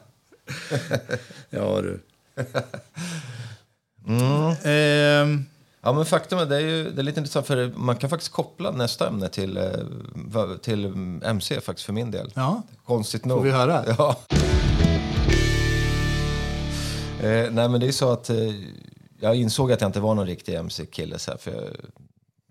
[1.50, 2.00] Ja du.
[4.64, 5.46] Ehm,
[5.84, 8.32] Ja, men faktum är, det är, ju, det är lite intressant för man kan faktiskt
[8.32, 10.84] koppla nästa ämne till, eh, till
[11.24, 12.32] MC faktiskt för min del.
[12.34, 13.38] ja, Konstigt nog.
[13.38, 13.84] får vi höra?
[13.98, 14.16] Ja.
[17.20, 18.36] Eh, nej, men det är så att eh,
[19.20, 21.18] jag insåg att jag inte var någon riktig MC-kille.
[21.18, 21.62] För jag,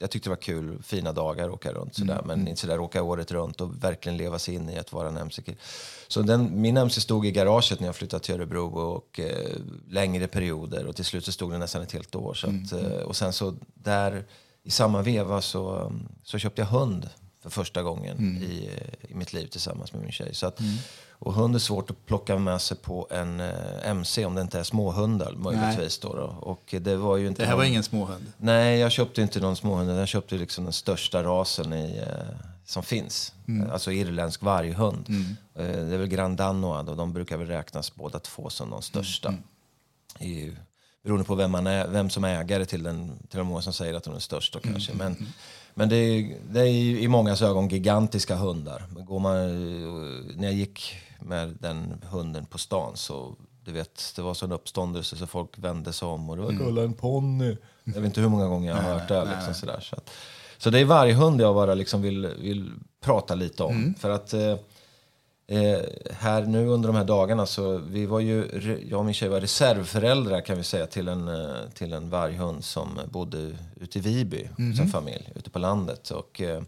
[0.02, 2.22] jag tyckte det var kul, fina dagar, åka runt sådär.
[2.26, 5.18] Men inte sådär åka året runt och verkligen leva sig in i att vara en
[5.18, 5.58] MC-kille.
[6.08, 9.58] Så den, min MC stod i garaget när jag flyttade till Örebro och eh,
[9.90, 10.86] längre perioder.
[10.86, 12.34] Och till slut så stod den nästan ett helt år.
[12.34, 14.26] Så att, eh, och sen så där
[14.64, 17.10] i samma veva så, så köpte jag hund
[17.42, 18.70] för första gången i,
[19.10, 20.34] i mitt liv tillsammans med min tjej.
[20.36, 20.60] Så att,
[21.24, 23.50] Och hund är svårt att plocka med sig på en eh,
[23.84, 26.00] MC om det inte är småhundar möjligtvis.
[26.00, 26.24] Då, då.
[26.42, 28.26] Och det var ju inte det här var någon- ingen småhund.
[28.38, 29.92] Nej, jag köpte inte någon småhund.
[30.00, 33.34] Jag köpte liksom den största rasen i, eh, som finns.
[33.72, 35.06] Alltså irländsk varghund.
[35.10, 38.82] Eh, det är väl Grand Danois och de brukar väl räknas båda två som de
[38.82, 39.34] största.
[40.20, 40.52] I,
[41.04, 43.12] beroende på vem, man är, vem som är ägare till den.
[43.30, 44.94] Till de många som säger att de är störst då kanske.
[44.94, 45.28] Men,
[45.74, 46.68] men det är, det är
[47.00, 48.84] i många ögon gigantiska hundar.
[48.90, 54.22] Går man, eh, när jag gick med den hunden på stan så du vet, det
[54.22, 57.58] var sån uppståndelse så folk vände sig om och det var kolla en ponny.
[57.84, 59.26] Jag vet inte hur många gånger jag har hört det.
[59.36, 60.10] Liksom, sådär, så, att,
[60.58, 63.94] så det är varje hund jag bara liksom vill, vill prata lite om.
[64.00, 64.56] För att eh,
[65.52, 65.80] eh,
[66.12, 68.48] här nu under de här dagarna så vi var ju,
[68.90, 72.64] jag och min tjej var reservföräldrar kan vi säga till en, eh, till en varghund
[72.64, 76.12] som bodde ute i Viby som familj, ute på landet.
[76.12, 76.62] Och, eh,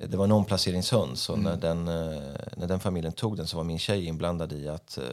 [0.00, 2.22] det var en omplaceringshund så när, den, eh,
[2.56, 5.04] när den familjen tog den så var min tjej inblandad i, att, eh,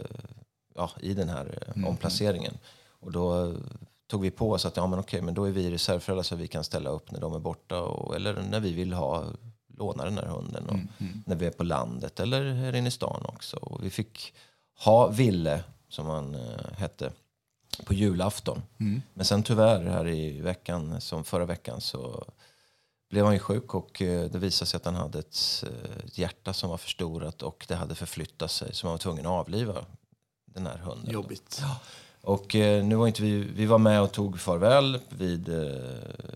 [0.76, 2.58] ja, i den här eh, omplaceringen.
[3.00, 3.54] Och då
[4.08, 6.48] tog vi på oss att ja, men okej, men då är vi reservföräldrar så vi
[6.48, 9.24] kan ställa upp när de är borta och, eller när vi vill ha
[9.78, 10.80] låna den här hunden och
[11.26, 13.58] när vi är på landet eller här inne i stan också.
[13.58, 14.34] Och vi fick
[14.80, 17.12] ha Ville, som han eh, hette,
[17.86, 18.62] på julafton.
[19.14, 22.26] Men sen tyvärr här i veckan, som förra veckan, så
[23.10, 26.54] blev han ju sjuk och eh, det visade sig att han hade ett, eh, hjärta
[26.54, 29.86] som var förstorat och det hade förflyttat sig så man var tvungen att avliva
[30.46, 31.14] den här hunden.
[31.14, 31.64] Jobbigt.
[32.26, 35.66] Och eh, nu var inte vi, vi var med och tog farväl vid eh,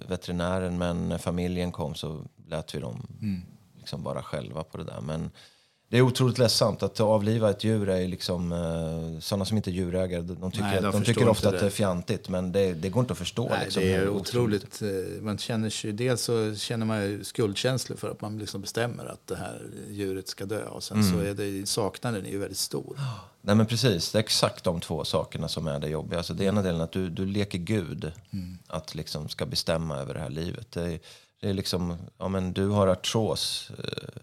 [0.08, 3.08] veterinären men när familjen kom så lät vi dem
[3.78, 5.02] liksom vara själva på det där.
[5.02, 5.32] Men
[5.89, 9.73] det är otroligt ledsamt att avliva ett djur är liksom, eh, sådana som inte är
[9.73, 11.56] djurägare, de tycker, Nej, de de tycker ofta det.
[11.58, 13.47] att det är fjantigt men det, det går inte att förstå.
[13.49, 14.82] Nej, liksom, det är hur otroligt.
[14.82, 19.06] eh, Man känner sig, dels så känner man ju skuldkänslor för att man liksom bestämmer
[19.06, 20.65] att det här djuret ska dö.
[20.65, 22.99] Och sen så är det, saknaden är ju väldigt stor.
[23.41, 26.17] Nej men precis, det är exakt de två sakerna som är det jobbiga.
[26.19, 28.12] Alltså, det ena delen att du, du leker Gud,
[28.67, 30.71] att liksom ska bestämma över det här livet.
[30.71, 30.99] Det är,
[31.41, 34.21] det är liksom, ja men du har artros eh,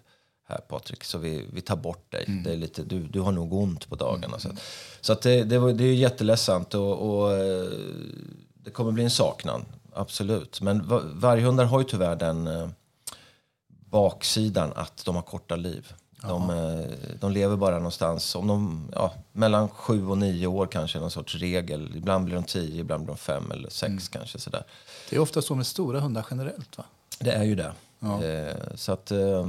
[0.49, 2.43] här Patrik, så vi, vi tar bort dig.
[2.45, 4.39] Det är lite, du, du har nog ont på dagarna.
[4.39, 4.63] Så, att,
[5.01, 7.71] så att det, det, var, det är jätteledsamt och, och eh,
[8.55, 10.61] det kommer bli en saknad, absolut.
[10.61, 12.69] Men va- varghundar har ju tyvärr den, eh,
[13.91, 15.93] baksidan att de har korta liv.
[16.23, 21.01] De, eh, de lever bara någonstans, om de, ja, mellan sju och nio år kanske,
[21.01, 21.97] någon sorts regel.
[21.97, 24.01] Ibland blir de tio, ibland blir de fem eller sex mm.
[24.11, 24.39] kanske.
[24.39, 24.65] Sådär.
[25.11, 26.85] Det är ofta så med stora hundar generellt va?
[27.19, 27.73] Det är ju det.
[28.01, 28.25] Ja.
[28.25, 29.47] Eh, så att, eh,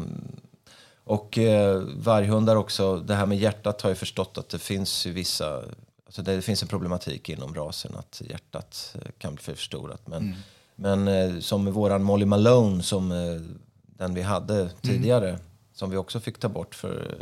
[1.08, 5.12] och eh, varghundar också, det här med hjärtat har jag förstått att det finns ju
[5.12, 5.64] vissa,
[6.06, 10.08] alltså det, det finns en problematik inom rasen att hjärtat eh, kan bli för förstorat.
[10.08, 10.38] Men, mm.
[10.76, 13.42] men eh, som med våran Molly Malone, som eh,
[13.84, 14.70] den vi hade mm.
[14.82, 15.42] tidigare, mm.
[15.74, 17.18] som vi också fick ta bort för,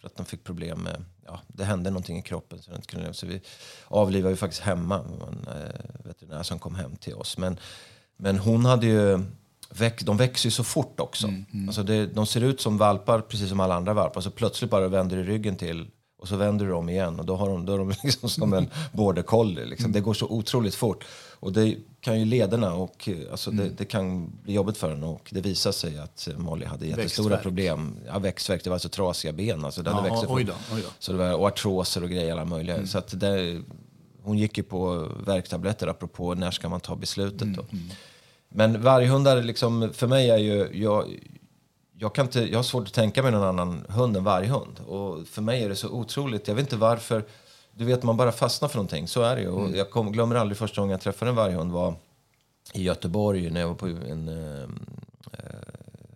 [0.00, 2.62] för att de fick problem med, ja, det hände någonting i kroppen.
[2.62, 3.40] Så, den inte kunde, så vi
[3.84, 5.48] avlivade ju faktiskt hemma, en
[6.04, 7.38] veterinär som kom hem till oss.
[7.38, 7.58] Men,
[8.16, 9.20] men hon hade ju
[10.00, 11.26] de växer ju så fort också.
[11.26, 11.68] Mm, mm.
[11.68, 14.20] Alltså det, de ser ut som valpar precis som alla andra valpar.
[14.20, 15.86] Så plötsligt bara vänder du ryggen till
[16.18, 18.52] och så vänder du om igen och då, har de, då är de liksom som
[18.52, 19.64] en border collie.
[19.64, 19.84] Liksom.
[19.84, 19.92] Mm.
[19.92, 21.04] Det går så otroligt fort.
[21.40, 23.74] Och det kan ju lederna och alltså det, mm.
[23.78, 25.06] det, kan bli jobbigt för henne.
[25.06, 27.42] Och det visar sig att Molly hade jättestora växtverk.
[27.42, 27.96] problem.
[28.06, 29.64] Ja, växtverk, det var alltså trasiga ben.
[29.64, 30.88] Alltså det hade Jaha, oj då, oj då.
[30.98, 32.76] Så det var, och artroser och grejer alla möjliga.
[32.76, 32.86] Mm.
[32.86, 33.62] Så att det,
[34.22, 37.54] hon gick ju på värktabletter apropå när ska man ta beslutet.
[37.54, 37.64] Då.
[38.48, 40.82] Men varghundar, liksom, för mig är ju...
[40.82, 41.20] Jag,
[41.98, 44.80] jag, kan inte, jag har svårt att tänka mig någon annan hund än varghund.
[44.86, 46.48] Och för mig är det så otroligt.
[46.48, 47.24] Jag vet inte varför.
[47.74, 49.08] Du vet, man bara fastnar för någonting.
[49.08, 49.48] Så är det ju.
[49.48, 49.74] Och mm.
[49.74, 51.94] jag kom, glömmer aldrig första gången jag träffade en varghund var
[52.72, 54.62] i Göteborg när jag var på en eh,
[55.32, 55.38] eh,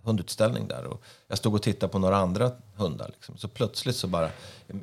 [0.03, 0.85] hundutställning där.
[0.85, 3.11] Och jag stod och tittade på några andra hundar.
[3.13, 3.37] Liksom.
[3.37, 4.31] Så plötsligt så bara,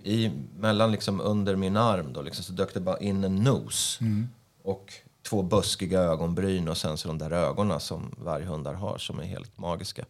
[0.04, 3.98] i, mellan liksom under min arm då, liksom, så dök det bara in en nos.
[4.02, 4.30] Mm.
[4.64, 4.94] Och
[5.30, 9.58] två buskiga ögonbryn och sen så de där ögonen som varghundar har som är helt
[9.58, 10.06] magiska.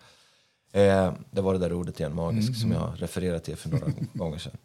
[0.71, 3.85] Eh, det var det där ordet igen, magisk, mm, som jag refererade till för några
[4.13, 4.57] gånger sedan.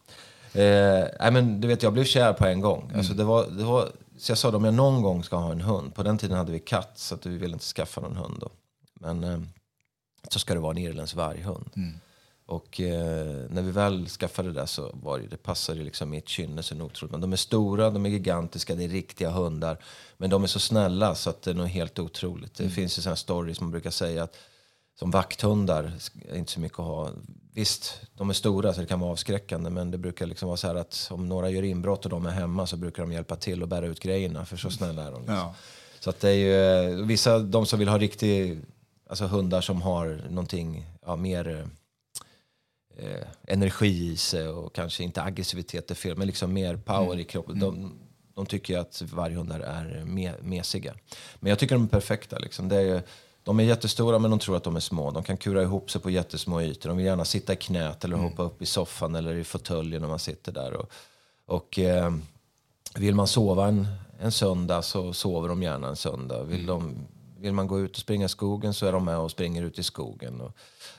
[0.55, 2.83] Eh, men du vet, jag blev kär på en gång.
[2.85, 2.99] Mm.
[2.99, 3.89] Alltså, det var, det var,
[4.19, 6.37] så jag sa att om jag någon gång ska ha en hund, på den tiden
[6.37, 8.51] hade vi katt så att vi ville inte skaffa någon hund då.
[8.95, 9.41] Men eh,
[10.29, 11.71] så ska det vara en irländsk varghund.
[11.77, 11.95] Mm.
[12.47, 16.63] Och eh, när vi väl skaffade det så var det, det passade liksom mitt kynne
[16.63, 17.13] så otroligt.
[17.13, 19.79] Men de är stora, de är gigantiska, det är riktiga hundar.
[20.17, 22.55] Men de är så snälla så att det är nog helt otroligt.
[22.55, 22.75] Det mm.
[22.75, 24.37] finns ju sådana stories man brukar säga att
[24.99, 25.93] som vakthundar
[26.29, 27.11] är inte så mycket att ha.
[27.55, 30.67] Visst, de är stora så det kan vara avskräckande men det brukar liksom vara så
[30.67, 33.63] här att om några gör inbrott och de är hemma så brukar de hjälpa till
[33.63, 35.21] och bära ut grejerna för så snälla är de.
[35.21, 35.35] Liksom.
[35.35, 35.55] Ja.
[36.01, 38.61] Så att det är ju, eh, vissa, de som vill ha riktig,
[39.09, 41.69] alltså hundar som har någonting ja, mer
[42.97, 47.21] eh, energi i sig och kanske inte aggressivitet är fel, men liksom mer power mm.
[47.21, 47.61] i kroppen.
[47.61, 47.99] De,
[48.35, 50.95] de tycker att varghundar är me, mesiga.
[51.41, 52.39] Men jag tycker de är perfekta.
[52.39, 52.69] Liksom.
[52.69, 53.03] Det är,
[53.43, 55.11] de är jättestora men de tror att de är små.
[55.11, 56.89] De kan kura ihop sig på jättesmå ytor.
[56.89, 58.31] De vill gärna sitta i knät eller mm.
[58.31, 60.73] hoppa upp i soffan eller i fåtöljen när man sitter där.
[60.73, 60.91] Och,
[61.47, 62.13] och eh,
[62.95, 63.87] vill man sova en,
[64.21, 66.43] en söndag så sover de gärna en söndag.
[66.43, 66.67] Vill, mm.
[66.67, 67.07] de,
[67.43, 69.79] vill man gå ut och springa i skogen så är de med och springer ut
[69.79, 70.41] i skogen.
[70.41, 70.53] Och,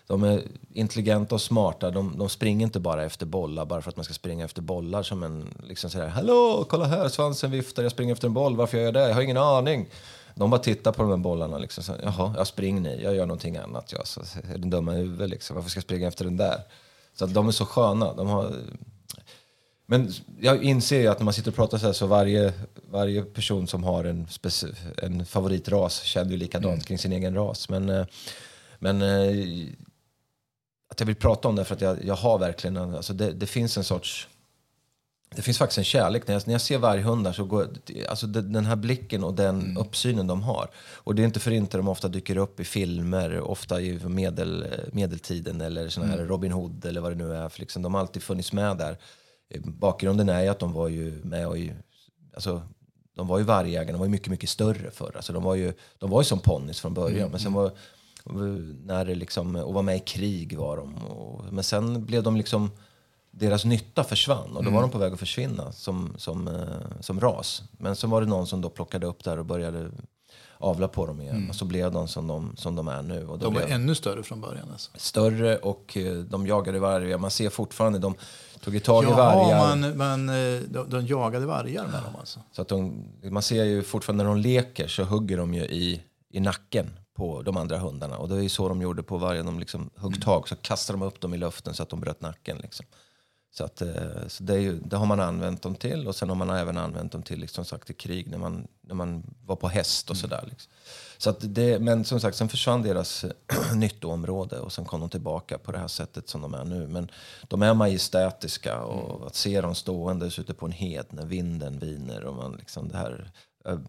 [0.07, 1.91] de är intelligenta och smarta.
[1.91, 5.03] De, de, springer inte bara efter bollar bara för att man ska springa efter bollar
[5.03, 8.77] som en liksom sådär, hallå, kolla här, svansen viftar, jag springer efter en boll, varför
[8.77, 9.07] gör jag det?
[9.07, 9.89] Jag har ingen aning.
[10.35, 13.25] De bara tittar på de här bollarna liksom, så, jaha, jag springer ni, jag gör
[13.25, 13.91] någonting annat.
[13.91, 14.21] Jag, så,
[14.53, 16.61] är den dumma i huvudet liksom, varför ska jag springa efter den där?
[17.15, 18.13] Så att de är så sköna.
[18.13, 18.55] De har,
[19.85, 22.53] men jag inser ju att när man sitter och pratar så här så varje,
[22.91, 24.27] varje person som har en,
[24.97, 26.83] en favoritras känner ju likadant mm.
[26.83, 27.69] kring sin egen ras.
[27.69, 28.05] Men, eh,
[28.79, 29.67] men eh,
[30.89, 33.47] att jag vill prata om det för att jag, jag har verkligen, alltså det, det,
[33.47, 34.27] finns en sorts,
[35.35, 36.27] det finns faktiskt en kärlek.
[36.27, 37.67] När jag, när jag ser varghundar så går,
[38.09, 39.77] alltså den här blicken och den mm.
[39.77, 40.69] uppsynen de har.
[40.75, 44.65] Och det är inte för inte de ofta dyker upp i filmer, ofta i medel,
[44.91, 46.27] medeltiden eller såna här mm.
[46.27, 47.49] Robin Hood eller vad det nu är.
[47.49, 48.97] För liksom, de har alltid funnits med där.
[49.59, 51.57] Bakgrunden är ju att de var ju med och
[52.33, 52.61] alltså,
[53.15, 55.11] de var ju vargjägarna, de var ju mycket, mycket större förr.
[55.15, 57.17] Alltså, de var ju, de var ju som ponnys från början.
[57.17, 57.31] Mm.
[57.31, 57.71] Men sen var
[58.85, 60.95] när det liksom, och var med i krig var de.
[60.95, 62.71] Och, men sen blev de liksom,
[63.31, 64.81] deras nytta försvann och då var mm.
[64.81, 67.63] de på väg att försvinna som, som, eh, som ras.
[67.71, 69.91] Men sen var det någon som då plockade upp där och började
[70.63, 71.35] avla på dem igen.
[71.35, 71.49] Mm.
[71.49, 73.27] Och så blev de som de, som de är nu.
[73.27, 74.71] Och de var ännu större från början?
[74.71, 74.91] Alltså.
[74.95, 77.17] Större och eh, de jagade vargar.
[77.17, 78.15] Man ser fortfarande, de
[78.59, 79.57] tog tag i vargar.
[79.57, 82.39] Man, man, eh, de, de jagade vargar med dem alltså?
[82.51, 86.01] Så att de, man ser ju fortfarande när de leker så hugger de ju i,
[86.29, 88.17] i nacken på de andra hundarna.
[88.17, 89.45] Och det är så de gjorde på vargen.
[89.45, 90.21] De liksom högg mm.
[90.21, 92.57] tag, så kastade de upp dem i luften så att de bröt nacken.
[92.57, 92.85] Liksom.
[93.55, 96.07] Så, att, eh, så det, ju, det, har man använt dem till.
[96.07, 98.95] Och sen har man även använt dem till liksom sagt, i krig när man, när
[98.95, 100.21] man var på häst och mm.
[100.21, 100.45] sådär.
[100.49, 100.71] Liksom.
[101.17, 103.25] Så att det, men som sagt, sen försvann deras
[103.75, 106.87] nyttoområde och sen kom de tillbaka på det här sättet som de är nu.
[106.87, 107.11] Men
[107.47, 109.27] de är majestätiska och mm.
[109.27, 112.97] att se dem ståendes ute på en hed när vinden viner och man liksom det
[112.97, 113.31] här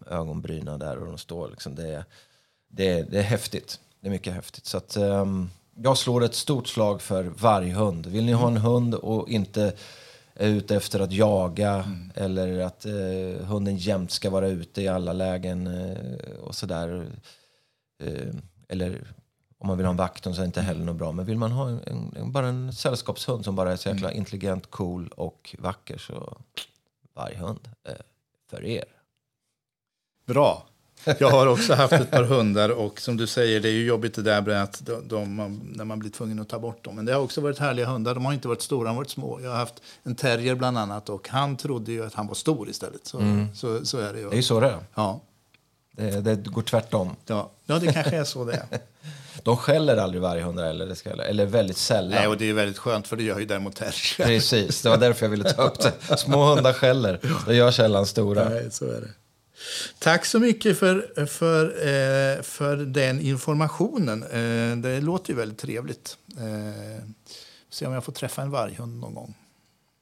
[0.07, 2.05] ögonbryna där och de står liksom, det är,
[2.67, 3.79] det, det är häftigt.
[3.99, 4.65] Det är mycket häftigt.
[4.65, 8.05] Så att, um, jag slår ett stort slag för varghund.
[8.05, 9.73] Vill ni ha en hund och inte
[10.33, 12.11] är ute efter att jaga mm.
[12.15, 17.07] eller att eh, hunden jämt ska vara ute i alla lägen eh, och sådär.
[18.03, 18.35] Eh,
[18.67, 19.07] eller
[19.57, 21.11] om man vill ha en vakt så är det inte heller något bra.
[21.11, 24.19] Men vill man ha en, en, bara en sällskapshund som bara är så jäkla mm.
[24.19, 26.37] intelligent, cool och vacker så
[27.13, 27.93] varghund eh,
[28.49, 28.85] för er.
[30.25, 30.67] Bra.
[31.19, 34.13] Jag har också haft ett par hundar och som du säger, det är ju jobbigt
[34.13, 36.95] det där med att de, de, när man blir tvungen att ta bort dem.
[36.95, 38.13] Men det har också varit härliga hundar.
[38.13, 39.39] De har inte varit stora, de har varit små.
[39.41, 42.69] Jag har haft en terrier bland annat och han trodde ju att han var stor
[42.69, 43.07] istället.
[43.07, 43.55] Så, mm.
[43.55, 44.29] så, så är det ju.
[44.29, 44.79] Det är ju så det är.
[44.95, 45.21] Ja.
[45.91, 47.15] Det, det går tvärtom.
[47.25, 47.51] Ja.
[47.65, 48.79] ja, det kanske är så det är.
[49.43, 52.11] De skäller aldrig varghundar eller, det ska, eller väldigt sällan.
[52.11, 54.25] Nej, och det är väldigt skönt för det gör ju däremot terrier.
[54.25, 56.17] Precis, det var därför jag ville ta upp det.
[56.17, 58.49] Små hundar skäller, det gör sällan stora.
[58.49, 59.09] Nej, så är det.
[59.99, 64.23] Tack så mycket för, för, eh, för den informationen.
[64.23, 66.17] Eh, det låter ju väldigt trevligt.
[66.37, 67.03] Eh,
[67.69, 69.35] se om jag får träffa en varghund någon gång.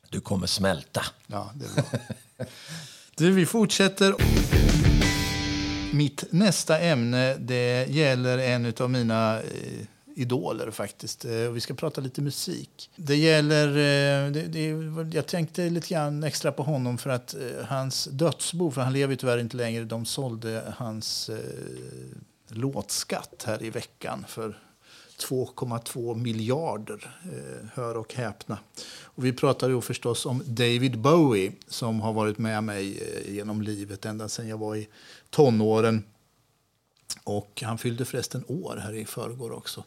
[0.10, 1.06] Du kommer smälta.
[1.28, 1.99] Ja, det är bra.
[3.16, 4.16] du, vi fortsätter.
[5.93, 9.86] Mitt nästa ämne det gäller en av mina eh,
[10.16, 11.26] idoler faktiskt.
[11.26, 12.89] Eh, och vi ska prata lite musik.
[12.95, 17.66] Det gäller, eh, det, det, jag tänkte lite grann extra på honom för att eh,
[17.66, 21.38] hans dödsbo, för han lever ju tyvärr inte längre, de sålde hans eh,
[22.47, 24.59] låtskatt här i veckan för
[25.18, 27.18] 2,2 miljarder.
[27.24, 28.57] Eh, hör och häpna.
[29.03, 34.05] Och vi pratar ju förstås om David Bowie som har varit med mig genom livet
[34.05, 34.88] ända sedan jag var i
[35.30, 36.03] tonåren.
[37.24, 39.84] Och han fyllde förresten år här i förrgår också.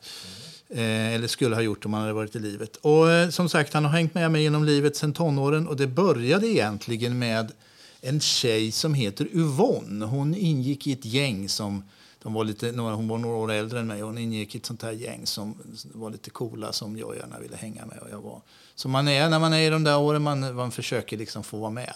[0.71, 0.81] Mm.
[0.85, 2.77] Eh, eller skulle ha gjort om han hade varit i livet.
[2.77, 5.69] Och eh, som sagt, han har hängt med mig genom livet sedan tonåren.
[5.69, 7.53] Och det började egentligen med
[8.01, 10.05] en tjej som heter Yvonne.
[10.05, 11.83] Hon ingick i ett gäng som
[12.23, 14.03] de var lite, hon var några år äldre än mig.
[14.03, 15.55] och Hon ingick i ett sånt här gäng som
[15.85, 17.99] var lite coola som jag gärna ville hänga med.
[17.99, 18.41] Och jag var,
[18.75, 20.23] Så man är när man är i de där åren.
[20.23, 21.95] Man, man försöker liksom få vara med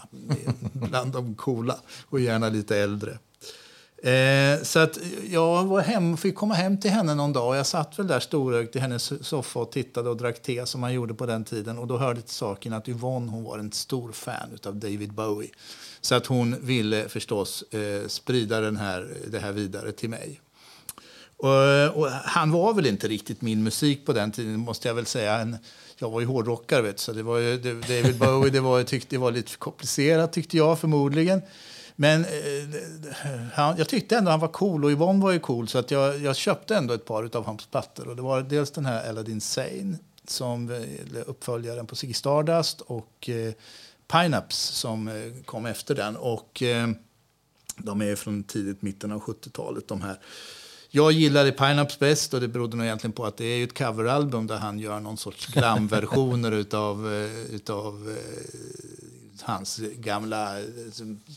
[0.73, 1.77] bland de coola
[2.09, 3.19] och gärna lite äldre.
[4.03, 4.99] Eh, så att
[5.31, 8.21] jag var hem, fick komma hem till henne någon dag och jag satt väl där
[8.21, 11.79] storögt i hennes soffa och tittade och drack te som man gjorde på den tiden.
[11.79, 15.51] Och då hörde till saken att Yvonne hon var en stor fan av David Bowie.
[16.01, 20.41] Så att hon ville förstås eh, sprida den här, det här vidare till mig.
[21.37, 25.07] Och, och, han var väl inte riktigt min musik på den tiden, måste jag väl
[25.07, 25.39] säga.
[25.39, 25.57] En,
[25.99, 29.17] jag var ju hårdrockare, vet, så det var ju, det, David Bowie det var, tyckte,
[29.17, 31.43] det var lite komplicerat tyckte jag förmodligen.
[32.01, 32.81] Men eh,
[33.53, 36.19] han, jag tyckte ändå han var cool och Yvonne var ju cool så att jag,
[36.19, 38.09] jag köpte ändå ett par av hans plattor.
[38.09, 43.29] Och det var dels den här Aladdin Sane som eh, uppföljaren på Ziggy Stardust och
[43.29, 43.53] eh,
[44.13, 46.17] Pineaps som eh, kom efter den.
[46.17, 46.89] Och eh,
[47.77, 50.19] de är från tidigt mitten av 70-talet de här.
[50.91, 54.47] Jag gillade Pineaps bäst och det berodde nog egentligen på att det är ett coveralbum
[54.47, 58.17] där han gör någon sorts glamversioner utav, eh, utav
[59.43, 60.67] hans gamla eh,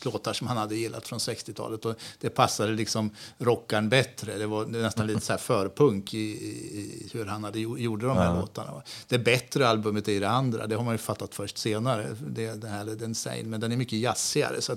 [0.03, 1.85] låtar som han hade gillat från 60-talet.
[1.85, 4.37] Och det passade liksom rockaren bättre.
[4.37, 8.25] Det var nästan lite så här förpunk i, i, hur han hade gjorde de här
[8.25, 8.39] ja.
[8.39, 8.81] låtarna.
[9.07, 10.67] Det bättre albumet är det andra.
[10.67, 12.15] Det har man ju fattat först senare.
[12.27, 14.61] Det, det här, den men den är mycket jazzigare.
[14.61, 14.75] Så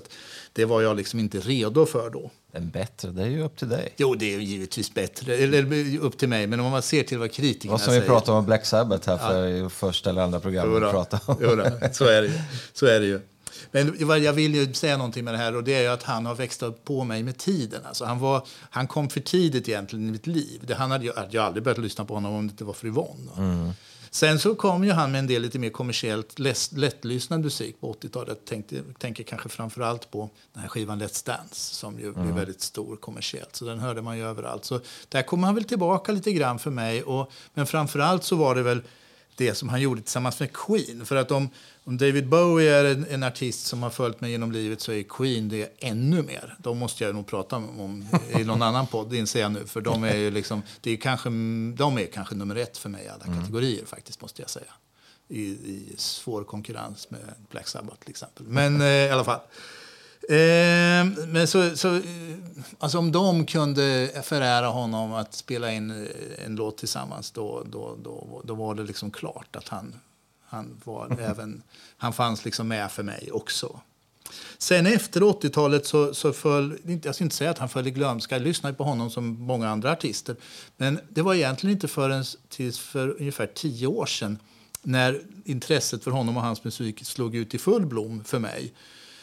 [0.53, 2.31] det var jag liksom inte redo för då.
[2.57, 3.93] Den bättre, det är ju upp till dig.
[3.97, 5.35] Jo, det är givetvis bättre.
[5.35, 6.47] Eller upp till mig.
[6.47, 7.89] Men om man ser till vad kritikerna säger.
[7.89, 9.69] Vad som vi pratade om Black Sabbath här för ja.
[9.69, 10.83] första eller andra programmet.
[10.83, 11.37] Jo, då.
[11.41, 11.89] Jo då.
[11.91, 12.39] Så är det ju.
[12.73, 13.21] Så är det ju.
[13.71, 16.35] Men jag vill ju säga någonting med det här och det är att han har
[16.35, 17.81] växt upp på mig med tiden.
[17.85, 20.61] Alltså han, var, han kom för tidigt egentligen i mitt liv.
[20.67, 22.87] Det, han hade, jag hade aldrig börjat lyssna på honom om det inte var för
[22.87, 23.31] Yvonne.
[23.37, 23.71] Mm.
[24.17, 27.93] Sen så kom ju han med en del lite mer kommersiellt lätt, lättlyssnad musik på
[27.93, 28.27] 80-talet.
[28.27, 32.23] Jag tänkte, tänker kanske framför allt på den här skivan Let's Dance som ju mm.
[32.23, 33.55] blev väldigt stor kommersiellt.
[33.55, 34.65] Så den hörde man ju överallt.
[34.65, 37.03] Så där kom han väl tillbaka lite grann för mig.
[37.03, 38.81] Och, men framför allt så var det väl
[39.35, 41.05] det som han gjorde tillsammans med Queen.
[41.05, 41.49] För att om,
[41.87, 45.03] om David Bowie är en, en, artist som har följt mig genom livet så är
[45.03, 46.55] Queen det ännu mer.
[46.59, 48.05] De måste jag nog prata om
[48.39, 49.65] i någon annan podd, inser jag nu.
[49.65, 51.29] För de är ju liksom, det är kanske,
[51.75, 53.39] de är kanske nummer ett för mig i alla mm.
[53.39, 54.71] kategorier faktiskt, måste jag säga.
[55.27, 58.45] I, I svår konkurrens med Black Sabbath till exempel.
[58.47, 59.39] Men eh, i alla fall.
[60.29, 62.01] Eh, men så, så,
[62.79, 67.97] alltså om de kunde förära honom att spela in eh, en låt tillsammans då, då,
[68.03, 69.95] då, då var det liksom klart att han,
[70.47, 71.63] han, var även,
[71.97, 73.79] han fanns liksom med för mig också.
[74.57, 78.35] Sen efter 80-talet så, så föll, jag ska inte säga att han föll i glömska,
[78.35, 80.35] jag lyssnade på honom som många andra artister.
[80.77, 84.39] Men det var egentligen inte förrän tills för ungefär tio år sedan
[84.81, 88.73] när intresset för honom och hans musik slog ut i full blom för mig.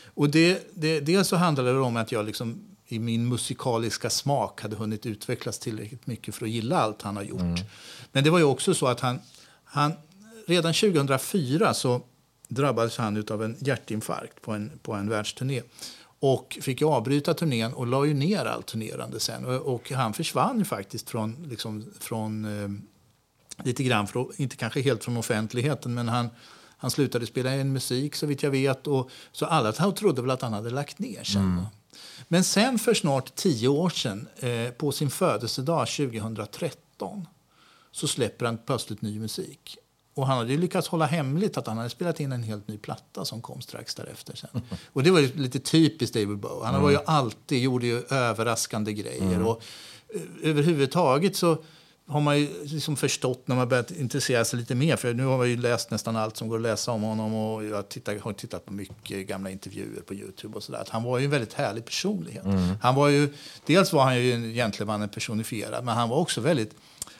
[0.07, 4.63] Och det, det, dels så handlade det om att jag liksom i min musikaliska smak
[4.63, 7.41] hade hunnit utvecklas tillräckligt mycket för att gilla allt han har gjort.
[7.41, 7.65] Mm.
[8.13, 9.19] Men det var ju också så att han,
[9.65, 9.93] han
[10.47, 12.01] redan 2004 så
[12.49, 15.63] drabbades han av en hjärtinfarkt på en, på en världsturné
[16.21, 19.45] och fick avbryta turnén och la ju ner allt turnerande sen.
[19.45, 22.69] Och, och han försvann faktiskt från, liksom, från eh,
[23.65, 26.31] lite grann, från, inte kanske helt från offentligheten, men han,
[26.77, 28.87] han slutade spela in musik så vitt jag vet.
[28.87, 31.43] Och, så alla trodde väl att han hade lagt ner sen.
[31.43, 31.65] Mm.
[32.29, 37.27] Men sen för snart tio år sedan, eh, på sin födelsedag 2013,
[37.91, 39.79] så släpper han plötsligt ny musik.
[40.15, 43.25] Och han hade lyckats hålla hemligt att han hade spelat in en helt ny platta
[43.25, 44.37] som kom strax därefter.
[44.37, 44.63] Sen.
[44.93, 46.65] Och det var lite typiskt David Bowie.
[46.65, 46.83] Han mm.
[46.83, 49.23] var ju alltid, gjorde ju överraskande grejer.
[49.23, 49.47] Mm.
[49.47, 49.63] Och
[50.15, 51.59] eh, överhuvudtaget så
[52.07, 54.97] har man ju liksom förstått när man börjat intressera sig lite mer.
[54.97, 57.65] För nu har man ju läst nästan allt som går att läsa om honom och
[57.65, 60.85] jag tittar, har tittat på mycket gamla intervjuer på Youtube och sådär.
[60.89, 62.45] Han var ju en väldigt härlig personlighet.
[62.45, 62.77] Mm.
[62.83, 63.33] Han var ju,
[63.67, 66.75] dels var han ju egentligen en personifierad, men han var också väldigt,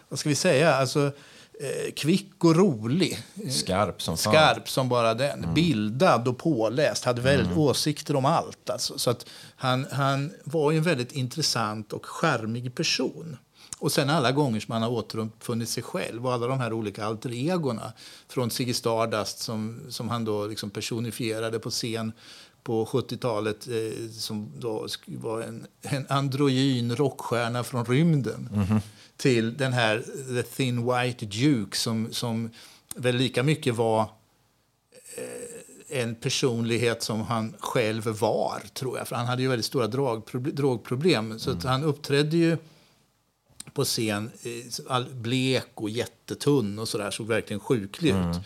[0.09, 1.13] vad ska vi säga, alltså
[1.61, 3.19] eh, kvick och rolig.
[3.51, 4.33] Skarp som fan.
[4.33, 5.39] Skarp som bara den.
[5.39, 5.55] Mm.
[5.55, 7.05] Bildad och påläst.
[7.05, 7.59] Hade väldigt mm.
[7.59, 8.71] åsikter om allt.
[8.71, 8.99] Alltså.
[8.99, 9.27] Så att
[9.57, 13.37] han, han var en väldigt intressant och skärmig person.
[13.79, 17.05] Och sen alla gånger som han har återuppfunnit sig själv och alla de här olika
[17.05, 17.93] alter egorna
[18.29, 22.13] från Ziggy Stardust som, som han då liksom personifierade på scen
[22.65, 28.49] på 70-talet eh, som då var en, en androgyn rockstjärna från rymden.
[28.53, 28.81] Mm -hmm
[29.17, 32.51] till den här The Thin White Duke som, som
[32.95, 34.01] väl lika mycket var
[35.17, 39.09] eh, en personlighet som han själv var, tror jag.
[39.09, 39.87] För han hade ju väldigt stora
[40.53, 41.39] drogproblem.
[41.39, 41.59] Så mm.
[41.59, 42.57] att han uppträdde ju
[43.73, 44.31] på scen
[44.89, 48.37] all blek och jättetunn och sådär, såg verkligen sjuklig mm.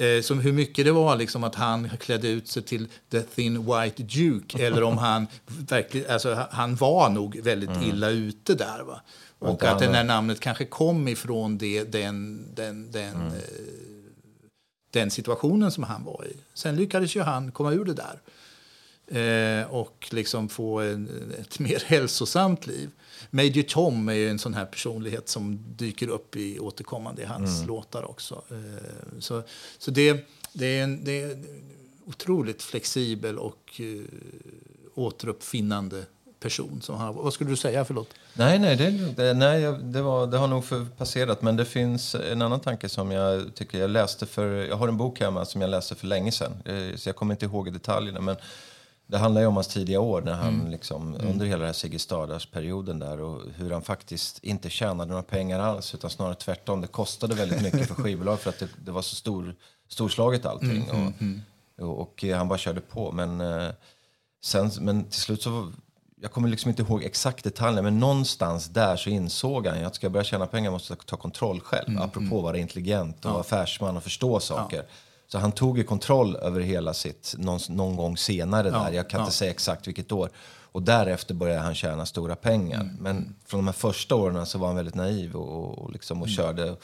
[0.00, 3.66] Eh, som hur mycket det var liksom att han klädde ut sig till The Thin
[3.66, 7.82] White Duke eller om han verkligen, alltså han var nog väldigt mm.
[7.82, 8.82] illa ute där.
[8.82, 9.00] Va?
[9.38, 13.26] Och att det där namnet kanske kom ifrån det, den, den, den, mm.
[13.26, 13.32] eh,
[14.90, 16.36] den situationen som han var i.
[16.54, 18.20] Sen lyckades ju han komma ur det där.
[19.08, 22.90] Eh, och liksom få en, ett mer hälsosamt liv.
[23.30, 27.56] Major Tom är ju en sån här personlighet som dyker upp i återkommande i hans
[27.56, 27.68] mm.
[27.68, 28.42] låtar också.
[28.50, 29.42] Eh, så
[29.78, 31.44] så det, det, är en, det är
[32.06, 34.04] otroligt flexibel och eh,
[34.94, 36.04] återuppfinnande
[36.40, 36.80] person.
[36.82, 37.84] Som han, vad skulle du säga?
[37.84, 38.08] Förlåt.
[38.34, 40.64] Nej, nej, det, det, nej det, var, det har nog
[40.96, 41.42] passerat.
[41.42, 44.66] Men det finns en annan tanke som jag tycker jag läste för...
[44.66, 46.52] Jag har en bok hemma som jag läste för länge sedan.
[46.64, 48.20] Eh, så jag kommer inte ihåg detaljerna.
[48.20, 48.36] Men
[49.06, 50.70] det handlar ju om hans tidiga år när han mm.
[50.70, 51.26] liksom, mm.
[51.26, 55.60] under hela den här Ziggy Stardust-perioden där och hur han faktiskt inte tjänade några pengar
[55.60, 56.80] alls utan snarare tvärtom.
[56.80, 59.54] Det kostade väldigt mycket för skivbolag för att det, det var så stor,
[59.88, 60.70] storslaget allting.
[60.70, 61.90] Mm, och, mm, mm.
[61.90, 63.12] och, och, han bara körde på.
[63.12, 63.68] Men, eh,
[64.44, 65.72] sen, men till slut så
[66.20, 70.04] jag kommer liksom inte ihåg exakt detaljerna, men någonstans där så insåg han att ska
[70.04, 71.88] jag börja tjäna pengar måste jag ta kontroll själv.
[71.88, 72.42] Mm, apropå mm.
[72.42, 73.40] vara intelligent och ja.
[73.40, 74.76] affärsman och förstå saker.
[74.76, 74.82] Ja.
[75.28, 78.92] Så han tog ju kontroll över hela sitt någon, någon gång senare ja, där.
[78.92, 80.30] Jag kan inte säga exakt vilket år.
[80.72, 82.80] Och därefter började han tjäna stora pengar.
[82.80, 82.96] Mm.
[83.00, 86.28] Men från de här första åren så var han väldigt naiv och, och, liksom, och
[86.28, 86.36] mm.
[86.36, 86.76] körde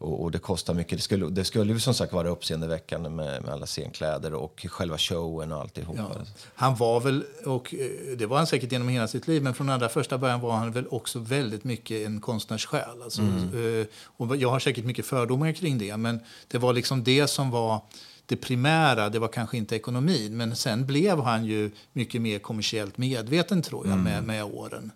[0.00, 0.98] och, och, det kostar mycket.
[0.98, 4.98] Det skulle, det skulle ju som sagt vara uppseendeväckande med, med alla scenkläder och själva
[4.98, 6.10] showen och alltihopa.
[6.18, 6.24] Ja.
[6.54, 9.68] Han var väl, och eh, det var han säkert genom hela sitt liv, men från
[9.68, 13.02] allra första början var han väl också väldigt mycket en konstnärssjäl.
[13.02, 13.80] Alltså, mm.
[13.80, 17.50] Eh, och jag har säkert mycket fördomar kring det, men det var liksom det som
[17.50, 17.80] var
[18.26, 22.98] det primära, det var kanske inte ekonomin, men sen blev han ju mycket mer kommersiellt
[22.98, 24.04] medveten tror jag mm.
[24.04, 24.92] med, med åren.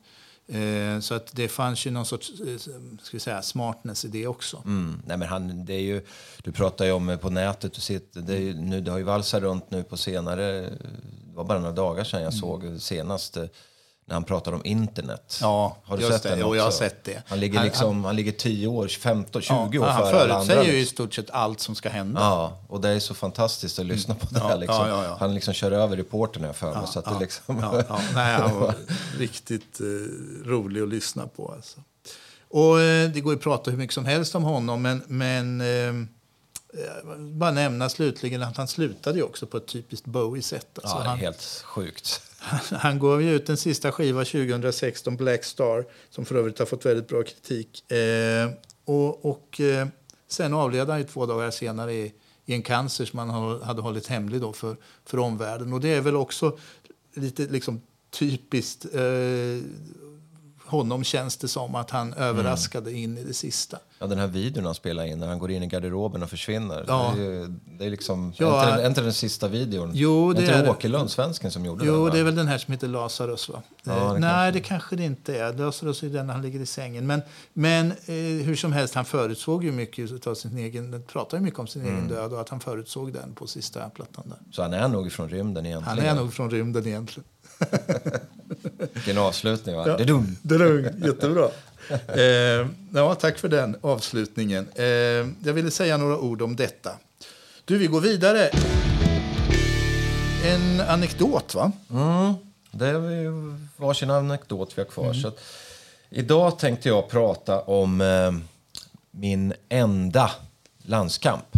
[0.49, 2.73] Eh, så att det fanns ju någon sorts eh,
[3.03, 4.63] ska säga, smartness i det också.
[4.65, 5.03] Mm.
[5.07, 6.03] Nej, men han, det är ju,
[6.43, 9.05] du pratar ju om eh, på nätet, du sitter, det, ju, nu, det har ju
[9.05, 12.41] valsat runt nu på senare, det var bara några dagar sedan jag mm.
[12.41, 13.39] såg senast
[14.07, 15.39] när han pratar om internet.
[15.41, 16.29] Ja, har du sett det.
[16.29, 16.39] den?
[16.39, 17.23] Jo, jag har sett det.
[17.27, 20.33] Han ligger, liksom, han, han ligger 10 år, 15, 20 ja, år han före.
[20.33, 22.21] Han förutsäger ju i stort sett allt som ska hända.
[22.21, 24.59] Ja, och det är så fantastiskt att lyssna på det här.
[24.59, 24.89] Liksom.
[24.89, 26.87] Ja, ja, han liksom kör över reportern för mig.
[26.87, 27.57] så att det liksom...
[28.15, 28.75] Nej, han var
[29.19, 29.87] riktigt eh,
[30.49, 31.53] rolig att lyssna på.
[31.57, 31.81] Alltså.
[32.49, 35.61] Och eh, det går ju att prata hur mycket som helst om honom, men, men
[35.61, 36.07] eh,
[37.19, 40.79] bara nämna slutligen att han slutade ju också på ett typiskt Bowie-sätt.
[40.83, 42.21] Alltså, ja, han, helt sjukt.
[42.73, 46.87] Han gav ju ut en sista skiva 2016, Black Star, som för övrigt har fått
[46.87, 47.91] väldigt bra kritik.
[47.93, 48.51] Eh,
[48.85, 49.87] och, och eh,
[50.29, 52.13] sen avled han ju två dagar senare i,
[52.47, 55.73] i en cancer som han hade hållit hemlig då för, för omvärlden.
[55.73, 56.59] Och det är väl också
[57.15, 59.01] lite liksom, typiskt eh,
[60.75, 63.79] honom känns det som att han överraskade in i det sista.
[63.99, 66.85] Ja, den här videon han spelar in när han går in i garderoben och försvinner.
[66.89, 67.13] Ja.
[67.17, 69.91] Det, är, ju- det är liksom, Ja, inte, den- är inte den sista videon?
[69.95, 70.71] Jo, det är inte är det.
[70.71, 71.95] Åkerlund, svensken, som gjorde den?
[71.95, 73.63] Jo, det är väl den här som heter Lazarus va?
[73.85, 74.51] Ja, Eh, det Nej, kanske.
[74.51, 75.53] det kanske det inte är.
[75.53, 77.07] Lazarus är den när han ligger i sängen.
[77.07, 77.23] Men,
[77.53, 78.15] men eh,
[78.45, 81.83] hur som helst, han förutsåg ju mycket av sin egen, pratar ju mycket om sin
[81.83, 81.95] Mm.
[81.95, 84.39] egen död och att han förutsåg den på sista plattan där.
[84.53, 85.99] Så han är nog från rymden egentligen.
[85.99, 87.25] Han är nog från rymden egentligen.
[88.93, 89.85] Vilken avslutning, va?
[89.87, 89.97] Ja.
[89.97, 90.37] Det är dumt.
[90.43, 91.49] Det är jättebra.
[92.09, 94.69] Eh, ja, tack för den avslutningen.
[94.75, 96.91] Eh, jag ville säga några ord om detta.
[97.65, 98.51] Du, vi går vidare.
[100.45, 101.73] En anekdot, va?
[101.91, 102.35] Mm,
[102.71, 103.33] det är
[103.81, 105.13] varsin anekdot vi har kvar.
[105.13, 105.41] Så att,
[106.11, 108.33] idag tänkte jag prata om eh,
[109.11, 110.31] min enda
[110.83, 111.57] landskamp.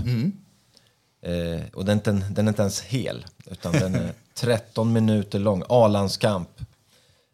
[1.23, 5.39] Eh, och den är, inte, den är inte ens hel, utan den är 13 minuter
[5.39, 5.63] lång.
[5.69, 6.49] A-landskamp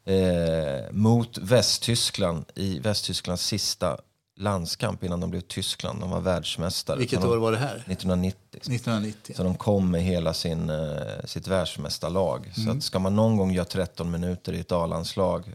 [0.05, 3.98] eh, mot Västtyskland i Västtysklands sista
[4.36, 6.00] landskamp innan de blev Tyskland.
[6.00, 6.98] De var världsmästare.
[6.98, 7.74] Vilket de- år var det här?
[7.86, 8.38] 1990.
[8.53, 9.34] 1990.
[9.36, 12.53] Så de kom med hela sin, eh, sitt världsmästarlag.
[12.64, 15.55] Så att ska man någon gång göra 13 minuter i ett A-landslag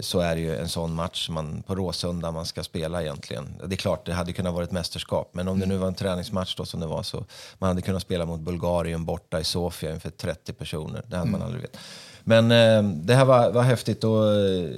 [0.00, 3.54] så är det ju en sån match man, på Råsunda man ska spela egentligen.
[3.66, 5.30] Det är klart, det hade kunnat vara ett mästerskap.
[5.32, 7.24] Men om det nu var en träningsmatch då som det var så
[7.58, 11.02] man hade kunnat spela mot Bulgarien borta i Sofia inför 30 personer.
[11.06, 11.76] Det hade man aldrig vet.
[12.24, 14.70] Men eh, det här var, var häftigt och eh,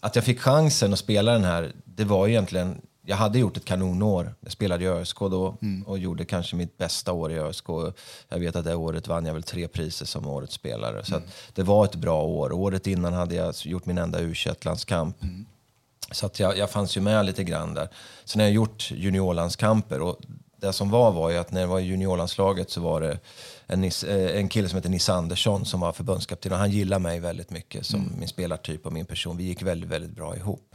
[0.00, 3.64] att jag fick chansen att spela den här, det var egentligen jag hade gjort ett
[3.64, 4.34] kanonår.
[4.40, 7.64] Jag spelade i ÖSK då och gjorde kanske mitt bästa år i ÖSK.
[8.28, 11.04] Jag vet att det året vann jag väl tre priser som årets spelare.
[11.04, 11.22] Så att
[11.54, 12.52] det var ett bra år.
[12.52, 15.16] Året innan hade jag gjort min enda u landskamp
[16.12, 17.88] Så att jag, jag fanns ju med lite grann där.
[18.24, 20.20] Sen har jag gjort juniorlandskamper och
[20.60, 23.18] det som var var ju att när jag var i juniorlandslaget så var det
[23.66, 27.20] en, eh, en kille som heter Nisse Andersson som var förbundskapten och han gillade mig
[27.20, 29.36] väldigt mycket som min spelartyp och min person.
[29.36, 30.74] Vi gick väldigt, väldigt bra ihop.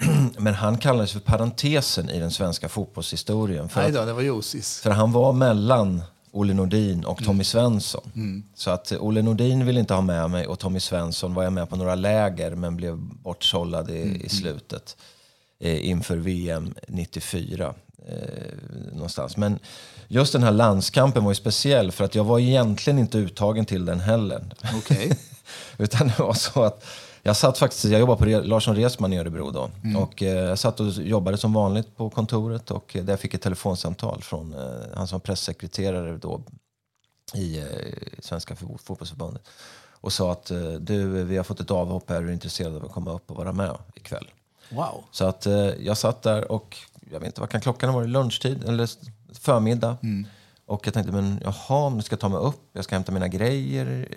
[0.38, 3.68] Men han kallades för parentesen i den svenska fotbollshistorien.
[3.68, 4.80] För, Nej då, det var Josis.
[4.80, 8.10] för han var mellan Olle Nordin och Tommy Svensson.
[8.54, 11.68] Så att Olle Nordin ville inte ha med mig och Tommy Svensson var jag med
[11.68, 14.96] på några läger men blev bortsållad i, i slutet
[15.60, 17.74] eh, inför VM 94.
[18.08, 18.14] Eh,
[18.92, 19.36] någonstans.
[19.36, 19.58] Men
[20.08, 23.84] just den här landskampen var ju speciell för att jag var egentligen inte uttagen till
[23.84, 24.44] den heller.
[24.76, 25.18] Okej.
[25.78, 26.84] Utan det var så att
[27.22, 29.70] jag satt faktiskt, jag jobbade på Re- Larsson Resman i Örebro då.
[29.98, 33.38] Och eh, jag satt och jobbade som vanligt på kontoret och eh, där fick jag
[33.38, 34.60] ett telefonsamtal från eh,
[34.94, 36.40] han som var pressekreterare då
[37.34, 37.64] i eh,
[38.18, 39.42] Svenska Fo- Fotbollsförbundet.
[40.02, 40.46] Och sa att
[40.80, 43.36] du, vi har fått ett avhopp här, är du intresserad av att komma upp och
[43.36, 44.26] vara med ikväll?
[44.70, 45.04] Wow.
[45.10, 45.46] Så att
[45.80, 46.76] jag satt där och
[47.12, 48.08] jag vet inte, vad kan klockan varit?
[48.08, 48.90] Lunchtid eller
[49.40, 49.96] förmiddag.
[50.66, 53.12] Och jag tänkte, men jaha, men nu ska jag ta mig upp, jag ska hämta
[53.12, 54.08] mina grejer.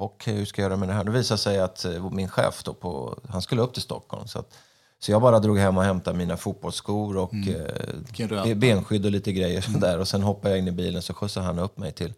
[0.00, 1.04] Okej, hur ska jag göra med det här?
[1.04, 4.28] Det visade sig att eh, min chef då på, han skulle upp till Stockholm.
[4.28, 4.58] Så, att,
[4.98, 9.32] så jag bara drog hem och hämtade mina fotbollsskor och Vilken eh, benskydd och lite
[9.32, 9.98] grejer sådär.
[9.98, 12.12] Och sen hoppade jag in i bilen så skjutsade han upp mig till,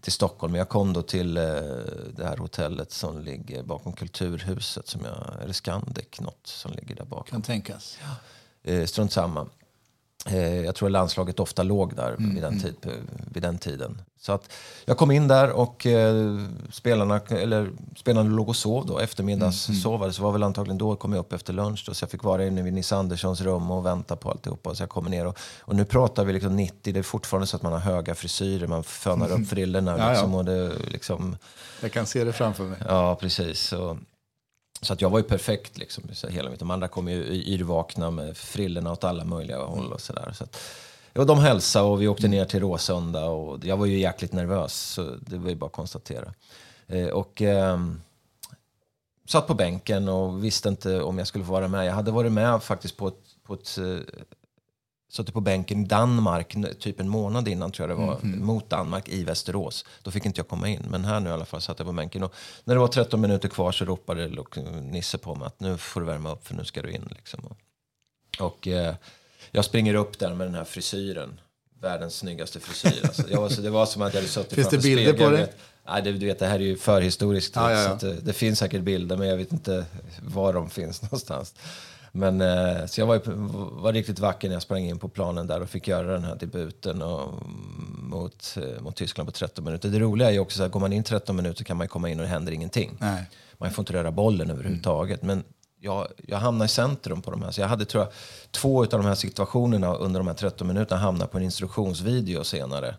[0.00, 0.54] till Stockholm.
[0.54, 1.42] Jag kom då till eh,
[2.16, 7.04] det här hotellet som ligger bakom Kulturhuset, som jag, eller Scandic, något som ligger där
[7.04, 7.24] bakom.
[7.24, 7.98] Kan tänkas.
[8.62, 9.46] Eh, strunt samma.
[10.26, 12.74] Eh, jag tror landslaget ofta låg där Mm, vid, den tid,
[13.32, 14.02] vid den tiden.
[14.20, 14.52] Så att
[14.84, 16.38] jag kom in där och eh,
[16.72, 20.12] spelarna, eller, spelarna låg och sov då, eftermiddagssovade.
[20.12, 21.84] Så det var väl antagligen då jag kom jag upp efter lunch.
[21.86, 24.74] Då, så jag fick vara inne vid Nisse Anderssons rum och vänta på alltihopa.
[24.74, 27.56] Så jag kommer ner och, och nu pratar vi liksom 90, det är fortfarande så
[27.56, 29.98] att man har höga frisyrer, man fönar upp frillorna.
[29.98, 30.10] Ja, ja.
[30.10, 31.36] Liksom, och det, liksom,
[31.80, 32.78] Jag kan se det framför mig.
[32.88, 33.60] Ja, precis.
[33.60, 33.98] Så,
[34.82, 35.78] så att jag var ju perfekt.
[35.78, 36.58] Liksom, så hela mitt.
[36.58, 39.92] De andra kom ju yrvakna med frillorna åt alla möjliga håll.
[39.92, 40.32] Och så där.
[40.32, 40.58] Så att,
[41.12, 43.24] ja, de hälsade och vi åkte ner till Råsunda.
[43.24, 46.34] Och jag var ju jäkligt nervös, så det var ju bara att konstatera.
[46.86, 47.78] Eh, och eh,
[49.28, 51.86] satt på bänken och visste inte om jag skulle få vara med.
[51.86, 53.98] Jag hade varit med faktiskt på ett, på ett eh,
[55.12, 58.70] eh, suttit på bänken i Danmark typ en månad innan tror jag det var, mot
[58.70, 59.84] Danmark i Västerås.
[60.02, 61.92] Då fick inte jag komma in, men här nu i alla fall satt jag på
[61.92, 62.22] bänken.
[62.22, 62.34] Och
[62.64, 64.28] när det var 13 minuter kvar så ropade
[64.80, 67.08] Nisse på mig att nu får du värma upp för nu ska du in.
[67.16, 67.40] Liksom.
[68.38, 68.94] Och, eh,
[69.50, 71.40] jag springer upp där med den här frisyren.
[71.80, 73.00] Världens snyggaste frisyr.
[73.06, 73.30] Alltså.
[73.30, 75.30] Jag var, så, det var som att jag hade suttit Finns det bilder spegeln.
[75.30, 75.48] på det?
[75.86, 77.56] Nej, det, du vet, det här är ju förhistoriskt.
[77.56, 77.94] Ja, ja, ja.
[77.94, 79.86] Det, det finns säkert bilder, men jag vet inte
[80.22, 81.54] var de finns någonstans.
[82.12, 83.20] Men, eh, så jag var,
[83.82, 86.36] var riktigt vacker när jag sprang in på planen där och fick göra den här
[86.36, 87.42] debuten och,
[88.02, 89.88] mot, eh, mot Tyskland på 13 minuter.
[89.88, 92.20] Det roliga är ju också att går man in 13 minuter kan man komma in
[92.20, 92.96] och det händer ingenting.
[92.98, 93.24] Nej.
[93.58, 95.22] Man får inte röra bollen överhuvudtaget.
[95.22, 95.44] Men
[95.80, 97.50] jag, jag hamnade i centrum på de här.
[97.50, 98.12] Så jag hade tror jag,
[98.50, 102.94] två av de här situationerna under de här 13 minuterna hamnade på en instruktionsvideo senare.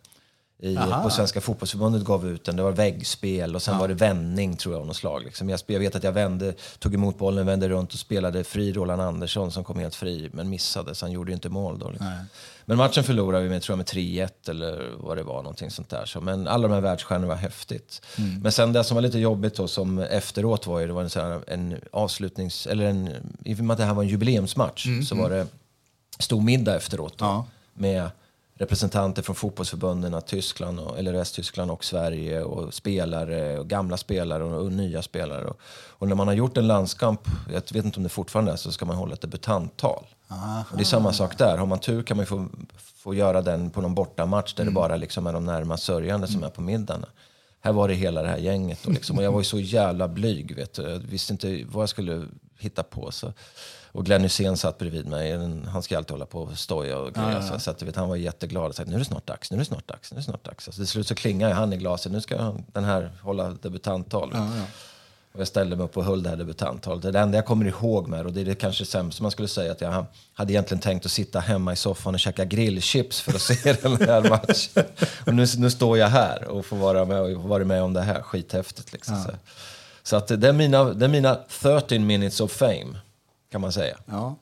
[0.63, 1.03] I, Aha.
[1.03, 2.55] på Svenska fotbollsförbundet gav ut den.
[2.55, 5.23] Det var väggspel och sen var det vändning tror jag av något slag.
[5.23, 5.49] Liksom.
[5.49, 9.01] Jag, jag vet att jag vände, tog emot bollen, vände runt och spelade fri Roland
[9.01, 11.89] Andersson som kom helt fri men missade så han gjorde inte mål då.
[11.89, 12.25] Liksom.
[12.65, 15.89] Men matchen förlorade vi med, tror jag, med 3-1 eller vad det var, någonting sånt
[15.89, 16.05] där.
[16.05, 18.01] Så, men alla de här världsstjärnorna var häftigt.
[18.41, 21.09] Men sen det som var lite jobbigt då, som efteråt var ju, det var en,
[21.09, 23.09] sån här, en avslutnings, eller en,
[23.45, 25.47] i och med att det här var en jubileumsmatch så var det
[26.19, 27.45] stor middag efteråt då, Ja.
[27.73, 28.09] med
[28.55, 34.65] representanter från fotbollsförbunden, Tyskland, och, eller Västtyskland och Sverige och spelare, och gamla spelare och,
[34.65, 35.45] och nya spelare.
[35.45, 38.55] Och, och när man har gjort en landskamp, jag vet inte om det fortfarande är
[38.55, 40.05] så, ska man hålla ett debutanttal.
[40.71, 41.57] Och det är samma sak där.
[41.57, 42.47] Har man tur kan man få,
[42.77, 46.43] få göra den på någon bortamatch där det bara liksom är de närmast sörjande som
[46.43, 47.05] är på middagen.
[47.61, 48.85] Här var det hela det här gänget.
[48.85, 50.55] Och, liksom, och jag var ju så jävla blyg.
[50.55, 50.81] Vet du.
[50.81, 52.25] Jag visste inte vad jag skulle
[52.57, 53.11] hitta på.
[53.11, 53.33] Så.
[53.91, 55.37] Och Glenn Hysén satt bredvid mig.
[55.67, 57.41] Han ska alltid hålla på och stoja och grejer.
[57.41, 59.57] Så, så att, vet, han var jätteglad och sa nu är det snart dags, nu
[59.57, 60.67] är det snart dags, nu är det snart dags.
[60.67, 62.11] Alltså, till slut så klingade han i glaset.
[62.11, 64.33] Nu ska den här hålla debutanttal.
[65.33, 67.01] Och jag ställde mig upp och höll det här debutanttalet.
[67.01, 69.31] Det är det enda jag kommer ihåg med och det är det kanske sämsta man
[69.31, 73.21] skulle säga att jag hade egentligen tänkt att sitta hemma i soffan och käka grillchips
[73.21, 74.83] för att se den här matchen.
[75.25, 78.01] Och nu, nu står jag här och får vara med, och vara med om det
[78.01, 78.21] här.
[78.21, 79.23] Skithäftigt liksom.
[79.23, 79.31] Så,
[80.03, 82.99] så att det är, mina, det är mina 13 minutes of fame,
[83.51, 83.97] kan man säga.
[84.05, 84.35] Ja.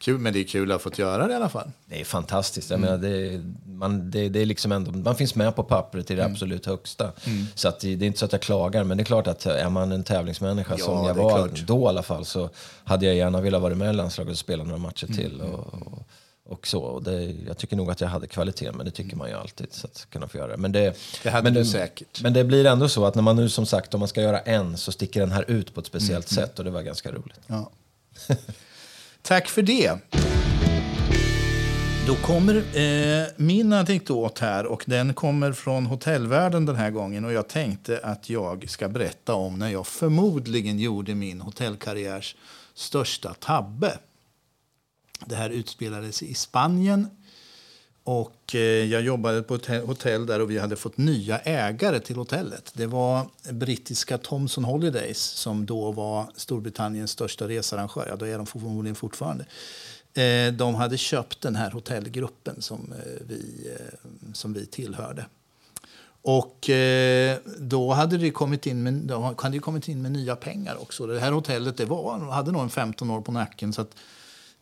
[0.00, 1.70] Kul, men det är kul att ha fått göra det i alla fall.
[1.86, 2.70] Det är fantastiskt.
[2.70, 6.14] Jag menar, det, man, det, det är liksom ändå, man finns med på pappret i
[6.14, 7.12] det absolut högsta.
[7.54, 9.70] Så att det, är inte så att jag klagar, men det är klart att är
[9.70, 11.60] man en tävlingsmänniska Ja, som jag var klart.
[11.66, 12.50] då i alla fall så
[12.84, 15.40] hade jag gärna velat vara med i landslaget och spela några matcher till.
[15.40, 16.08] Och, och,
[16.48, 16.80] och så.
[16.80, 19.66] Och det, jag tycker nog att jag hade kvalitet, men det tycker man ju alltid.
[19.70, 20.56] Så att kunna få göra det.
[20.56, 22.22] Men det, Det hade men du säkert.
[22.22, 24.40] Men det blir ändå så att när man nu som sagt, om man ska göra
[24.40, 27.40] en så sticker den här ut på ett speciellt sätt och det var ganska roligt.
[27.46, 27.70] Ja.
[29.22, 29.98] Tack för det.
[32.06, 37.24] Då kommer eh, min anekdot här och den kommer från hotellvärlden den här gången.
[37.24, 42.36] Och jag tänkte att jag ska berätta om när jag förmodligen gjorde min hotellkarriärs
[42.74, 43.98] största tabbe.
[45.26, 47.08] Det här utspelades i Spanien
[48.08, 52.16] och eh, jag jobbade på ett hotell där och vi hade fått nya ägare till
[52.16, 52.72] hotellet.
[52.74, 58.06] Det var brittiska Thomson Holidays som då var Storbritanniens största researrangör.
[58.08, 59.46] Ja, då är de förmodligen fortfarande.
[60.14, 63.68] Eh, de hade köpt den här hotellgruppen som, eh, vi,
[64.32, 65.26] som vi tillhörde.
[66.22, 66.70] Och
[67.58, 71.06] då hade det kommit in med, de hade det kommit in med nya pengar också.
[71.06, 73.72] Det här hotellet det var, hade nog en 15 år på nacken.
[73.72, 73.94] Så att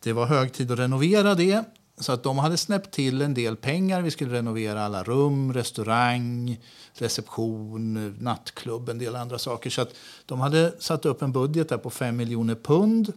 [0.03, 1.63] det var hög tid att renovera det.
[1.99, 4.01] Så att de hade snäppt till en del pengar.
[4.01, 6.59] Vi skulle renovera alla rum, restaurang,
[6.93, 9.69] reception, nattklubb, en del andra saker.
[9.69, 9.93] Så att
[10.25, 13.13] de hade satt upp en budget där på 5 miljoner pund.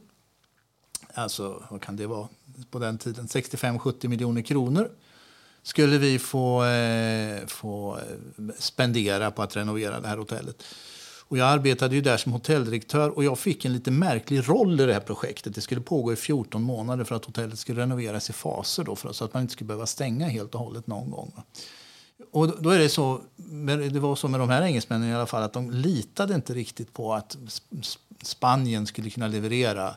[1.15, 2.29] Alltså, vad kan det vara
[2.71, 3.27] på den tiden?
[3.27, 4.91] 65-70 miljoner kronor
[5.63, 10.65] skulle vi få, eh, få eh, spendera på att renovera det här hotellet.
[11.31, 14.87] Och jag arbetade ju där som hotelldirektör och jag fick en lite märklig roll i
[14.87, 15.55] det här projektet.
[15.55, 19.13] Det skulle pågå i 14 månader för att hotellet skulle renoveras i faser då, för,
[19.13, 21.33] så att man inte skulle behöva stänga helt och hållet någon gång.
[22.33, 23.21] Och då- är det så,
[23.93, 26.93] det var så med de här engelsmännen i alla fall, att de litade inte riktigt
[26.93, 27.37] på att
[28.23, 29.97] Spanien skulle kunna leverera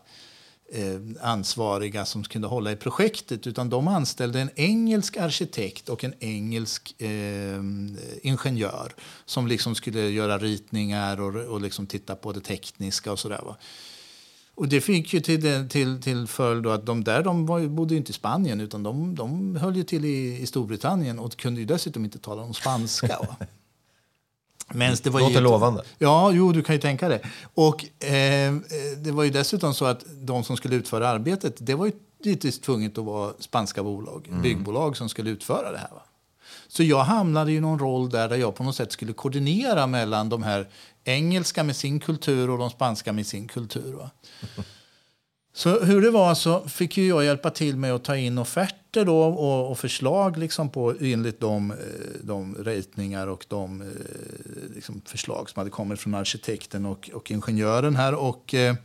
[0.76, 3.48] Eh, ansvariga som kunde hålla i projektet.
[3.48, 7.60] Utan de anställde en engelsk arkitekt och en engelsk eh,
[8.22, 8.94] ingenjör
[9.26, 13.42] som liksom skulle göra ritningar och, och liksom titta på det tekniska och sådär.
[13.46, 13.58] Va?
[14.56, 17.98] Och det fick ju till, till, till följd att de där de var, bodde ju
[17.98, 21.66] inte i Spanien utan de, de höll ju till i, i Storbritannien och kunde ju
[21.66, 23.20] dessutom inte tala om spanska.
[24.74, 25.84] Men det var Låter ju- lovande.
[26.00, 27.20] Ja, jo, du kan ju tänka det.
[27.54, 28.54] Och eh,
[28.98, 31.92] det var ju dessutom så att de som skulle utföra arbetet, det var ju
[32.24, 35.90] givetvis tvunget att vara spanska bolag, byggbolag som skulle utföra det här.
[35.92, 36.02] Va?
[36.68, 40.30] Så jag hamnade i någon roll där, där jag på något sätt skulle koordinera mellan
[40.30, 40.68] de här
[41.04, 43.94] engelska med sin kultur och de spanska med sin kultur.
[43.94, 44.10] Va?
[45.56, 49.06] Så hur det var så fick ju jag hjälpa till med att ta in offerter
[49.06, 51.78] då och, och förslag liksom på, enligt de, eh,
[52.24, 53.88] de ritningar och de eh,
[54.76, 58.14] liksom förslag som hade kommit från arkitekten och, och ingenjören här.
[58.16, 58.76] Och, eh,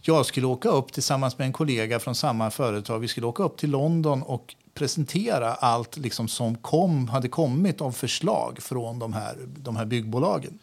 [0.00, 2.98] jag skulle åka upp tillsammans med en kollega från samma företag.
[2.98, 7.92] Vi skulle åka upp till London och presentera allt liksom som kom, hade kommit av
[7.92, 10.58] förslag från de här, de här byggbolagen.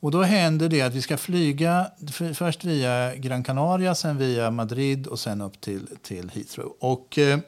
[0.00, 1.90] Och då händer det att vi ska flyga
[2.34, 6.76] först via Gran Canaria, sen via Madrid och sen upp till, till Heathrow.
[6.80, 7.38] Och eh,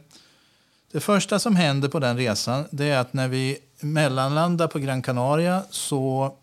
[0.92, 5.02] det första som händer på den resan det är att när vi mellanlandar på Gran
[5.02, 6.36] Canaria så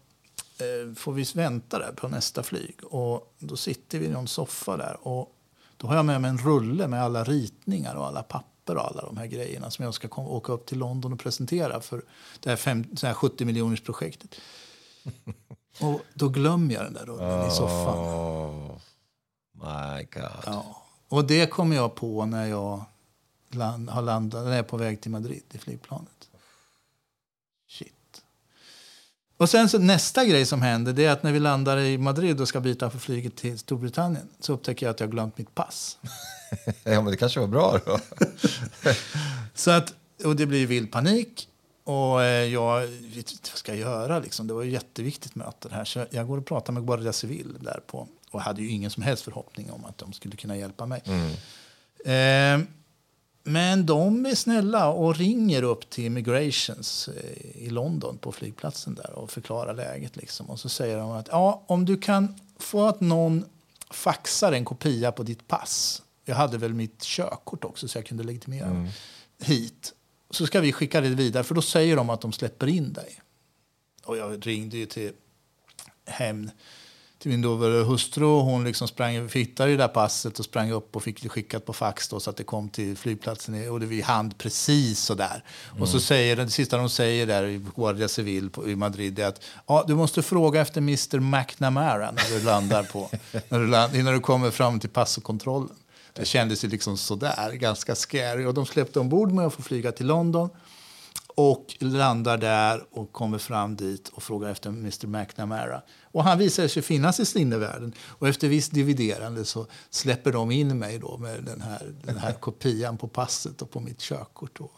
[0.57, 2.75] eh, får vi vänta där på nästa flyg.
[2.83, 5.33] Och då sitter vi i någon soffa där och
[5.77, 9.01] då har jag med mig en rulle med alla ritningar och alla papper och alla
[9.01, 12.01] de här grejerna som jag ska kom, åka upp till London och presentera för
[12.39, 14.35] det här, fem, det här 70 miljoners projektet.
[15.81, 17.97] Och då glömmer jag den där rullen i soffan.
[17.97, 18.77] Oh,
[19.53, 20.43] my God.
[20.45, 20.83] Ja.
[21.07, 22.85] Och det kommer jag på när jag
[23.49, 26.29] land, har landat, när jag är på väg till Madrid i flygplanet.
[27.69, 28.21] Shit.
[29.37, 32.41] Och sen så nästa grej som händer det är att när vi landar i Madrid
[32.41, 35.55] och ska byta för flyget till Storbritannien så upptäcker jag att jag har glömt mitt
[35.55, 35.97] pass.
[36.83, 37.99] Ja, men det kanske var bra då.
[39.53, 41.49] Så att, och det blir vild panik.
[41.87, 44.19] Och eh, jag vet inte vad ska jag göra.
[44.19, 44.47] Liksom.
[44.47, 45.85] Det var ju jätteviktigt möte det här.
[45.85, 48.07] Så jag går och pratar med Guardia Civil där på.
[48.31, 51.01] Och hade ju ingen som helst förhoppning om att de skulle kunna hjälpa mig.
[52.05, 52.59] Eh,
[53.43, 59.11] men de är snälla och ringer upp till Immigrations eh, i London på flygplatsen där
[59.11, 60.15] och förklarar läget.
[60.15, 60.49] Liksom.
[60.49, 63.45] Och så säger de att ja, om du kan få att någon
[63.89, 66.01] faxar en kopia på ditt pass.
[66.25, 68.91] Jag hade väl mitt körkort också så jag kunde legitimera mig
[69.39, 69.93] hit.
[70.29, 73.21] Så ska vi skicka det vidare för då säger de att de släpper in dig.
[74.05, 75.11] Och jag ringde ju till
[76.05, 76.49] hem
[77.19, 80.95] till min dåvarande hustru och hon liksom sprang, hittade det där passet och sprang upp
[80.95, 83.85] och fick det skickat på fax då, så att det kom till flygplatsen och det
[83.85, 85.43] vid hand precis så där.
[85.79, 89.27] Och så säger det sista de säger där i Guardia Civil på, i Madrid är
[89.27, 93.09] att ja, du måste fråga efter Mr McNamara när du landar på,
[93.49, 95.75] när du land, innan du kommer fram till passkontrollen.
[96.17, 98.45] Det kändes ju liksom sådär, ganska scary.
[98.45, 100.49] Och de släppte ombord mig och får flyga till London
[101.27, 105.81] och landar där och kommer fram dit och frågar efter Mr McNamara.
[106.01, 107.93] Och han visar sig finnas i sinnevärlden.
[108.07, 112.33] Och efter visst dividerande så släpper de in mig då med den här, den här
[112.33, 114.51] kopian på passet och på mitt körkort.
[114.59, 114.71] Då.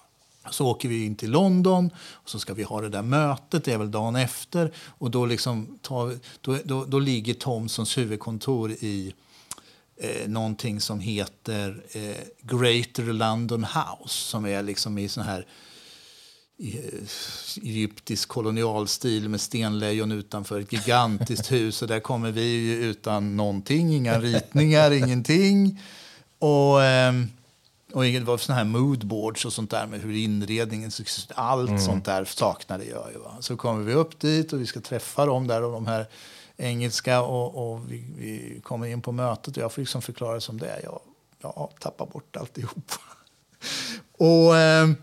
[0.51, 3.73] Så åker vi in till London och så ska vi ha det där mötet, det
[3.73, 4.73] är väl dagen efter.
[4.97, 9.13] Och då, liksom tar, vi- då, då, då ligger Thomsons huvudkontor i
[9.99, 15.45] eh, någonting som heter eh, Greater London House som är liksom i sån här
[16.59, 21.81] eh, egyptisk kolonialstil med stenlejon utanför ett gigantiskt hus.
[21.81, 25.81] Och där kommer vi utan någonting, inga ritningar, ingenting.
[26.39, 27.27] Och, ehm,
[27.93, 30.91] och det var såna här moodboards och sånt där med hur inredningen
[31.35, 33.19] Allt sånt där saknade jag ju.
[33.41, 36.07] Så kommer vi upp dit och vi ska träffa dem där och de här
[36.59, 40.59] engelska och, och vi, vi kommer in på mötet och jag får liksom förklara som
[40.59, 40.79] det är.
[40.83, 41.01] Jag,
[41.41, 42.91] jag tappar bort alltihop.
[44.17, 44.57] Och...
[44.57, 44.95] ehm,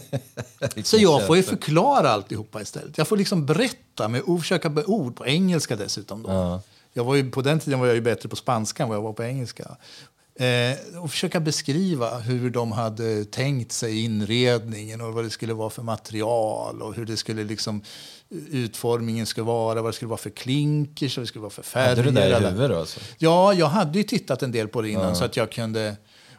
[0.84, 2.98] så jag får ju förklara alltihopa istället.
[2.98, 6.22] Jag får liksom berätta med ord, försöka med ord på engelska dessutom.
[6.22, 6.60] Då.
[6.92, 9.02] Jag var ju, på den tiden var jag ju bättre på spanska än vad jag
[9.02, 9.76] var på engelska.
[10.34, 15.70] Eh, och försöka beskriva hur de hade tänkt sig inredningen och vad det skulle vara
[15.70, 17.82] för material och hur det skulle liksom,
[18.50, 21.88] utformningen skulle vara, vad det skulle vara för klinkers, vad det skulle vara för färger.
[21.88, 22.76] Hade du det där i huvudet?
[22.76, 23.00] Alltså?
[23.18, 25.96] Ja, jag hade ju tittat en del på det innan så att jag kunde...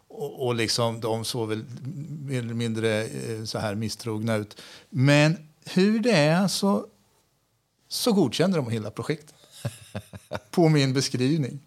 [0.08, 1.64] Och, och liksom, de såg väl
[2.22, 4.62] mer eller mindre eh, så här misstrogna ut.
[4.90, 6.86] Men hur det är så,
[7.88, 9.36] så godkände de hela projektet.
[10.52, 11.60] på min beskrivning.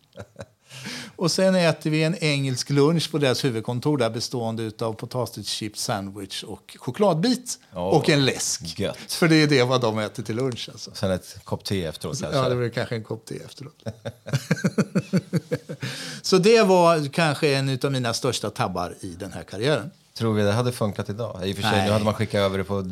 [1.16, 6.42] Och sen äter vi en engelsk lunch på deras huvudkontor där bestående av potatischips, sandwich
[6.42, 7.58] och chokladbit.
[7.74, 8.78] Åh, och en läsk.
[8.78, 9.12] gött.
[9.12, 10.68] För det är det vad de äter till lunch.
[10.72, 10.90] Alltså.
[10.94, 12.38] Sen ett kopp te efteråt kanske?
[12.38, 13.82] Ja, det blir kanske en kopp te efteråt.
[16.22, 19.90] så det var kanske en av mina största tabbar i den här karriären.
[20.14, 21.48] Tror vi det hade funkat idag?
[21.48, 21.86] I och för sig, Nej.
[21.86, 22.82] nu hade man skickat över det på...
[22.82, 22.88] på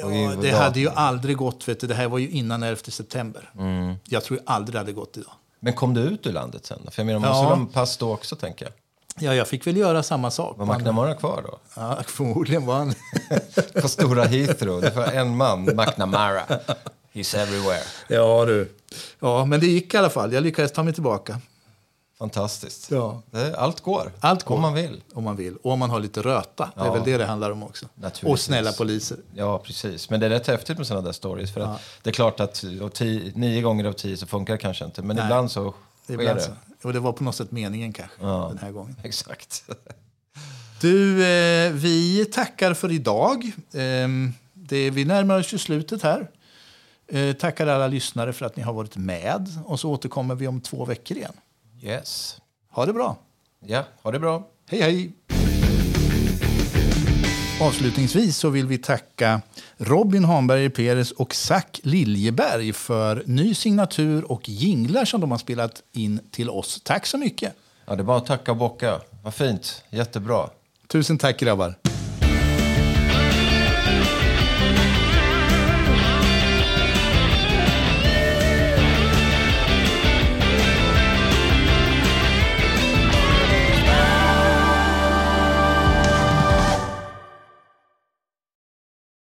[0.00, 0.54] Ja, det datorn.
[0.54, 1.68] hade ju aldrig gått.
[1.68, 1.86] Vet du.
[1.86, 3.50] Det här var ju innan 11 september.
[4.04, 5.32] Jag tror aldrig det hade gått idag.
[5.60, 6.78] Men kom du ut ur landet sen?
[6.90, 7.42] För jag menar, man Ja.
[7.56, 8.72] måste ha pass då också, tänker jag.
[9.18, 10.58] Ja, jag fick väl göra samma sak.
[10.58, 11.58] Var McNamara kvar då?
[11.76, 12.94] Ja, förmodligen var han...
[13.82, 14.80] På stora Heathrow.
[14.80, 16.42] Det var en man, McNamara.
[17.12, 17.82] He's everywhere.
[18.08, 18.72] ja, du.
[19.20, 20.32] Ja, men det gick i alla fall.
[20.32, 21.40] Jag lyckades ta mig tillbaka.
[22.18, 22.90] Fantastiskt.
[22.90, 23.22] Ja.
[23.56, 24.12] Allt går.
[24.20, 24.54] Allt går.
[24.56, 25.02] Om man vill.
[25.14, 25.56] Om man vill.
[25.56, 26.70] Och om man har lite röta.
[26.74, 26.92] Det är Ja.
[26.92, 27.86] väl det det handlar om också.
[28.24, 29.18] Och snälla poliser.
[29.34, 30.10] Ja, precis.
[30.10, 31.52] Men det är rätt häftigt med sådana där stories.
[31.54, 32.54] För att Det är klart att
[32.94, 35.02] tio, nio gånger av tio så funkar det kanske inte.
[35.02, 35.24] Men Nej.
[35.24, 36.42] ibland så sker Ibland det.
[36.42, 36.52] så.
[36.82, 38.16] Och det var på något sätt meningen kanske.
[38.20, 38.46] Ja.
[38.48, 38.96] Den här gången.
[39.02, 39.64] Exakt.
[40.80, 43.44] Du, eh, vi tackar för idag.
[43.72, 44.08] Eh,
[44.54, 46.30] det, vi närmar oss ju slutet här.
[47.08, 49.48] Eh, tackar alla lyssnare för att ni har varit med.
[49.66, 51.32] Och så återkommer vi om två veckor igen.
[51.82, 52.38] Yes.
[52.70, 53.16] Ha det bra.
[53.66, 54.48] Ja, ha det bra.
[54.70, 55.12] Hej, hej!
[57.60, 59.40] Avslutningsvis så vill vi tacka
[59.76, 65.82] Robin Hanberger Peres och Zack Liljeberg för ny signatur och jinglar som de har spelat
[65.92, 66.80] in till oss.
[66.84, 67.54] Tack så mycket!
[67.86, 69.00] Ja, det är bara att tacka och bocka.
[69.24, 69.82] Vad fint.
[69.90, 70.50] Jättebra.
[70.86, 71.74] Tusen tack grabbar!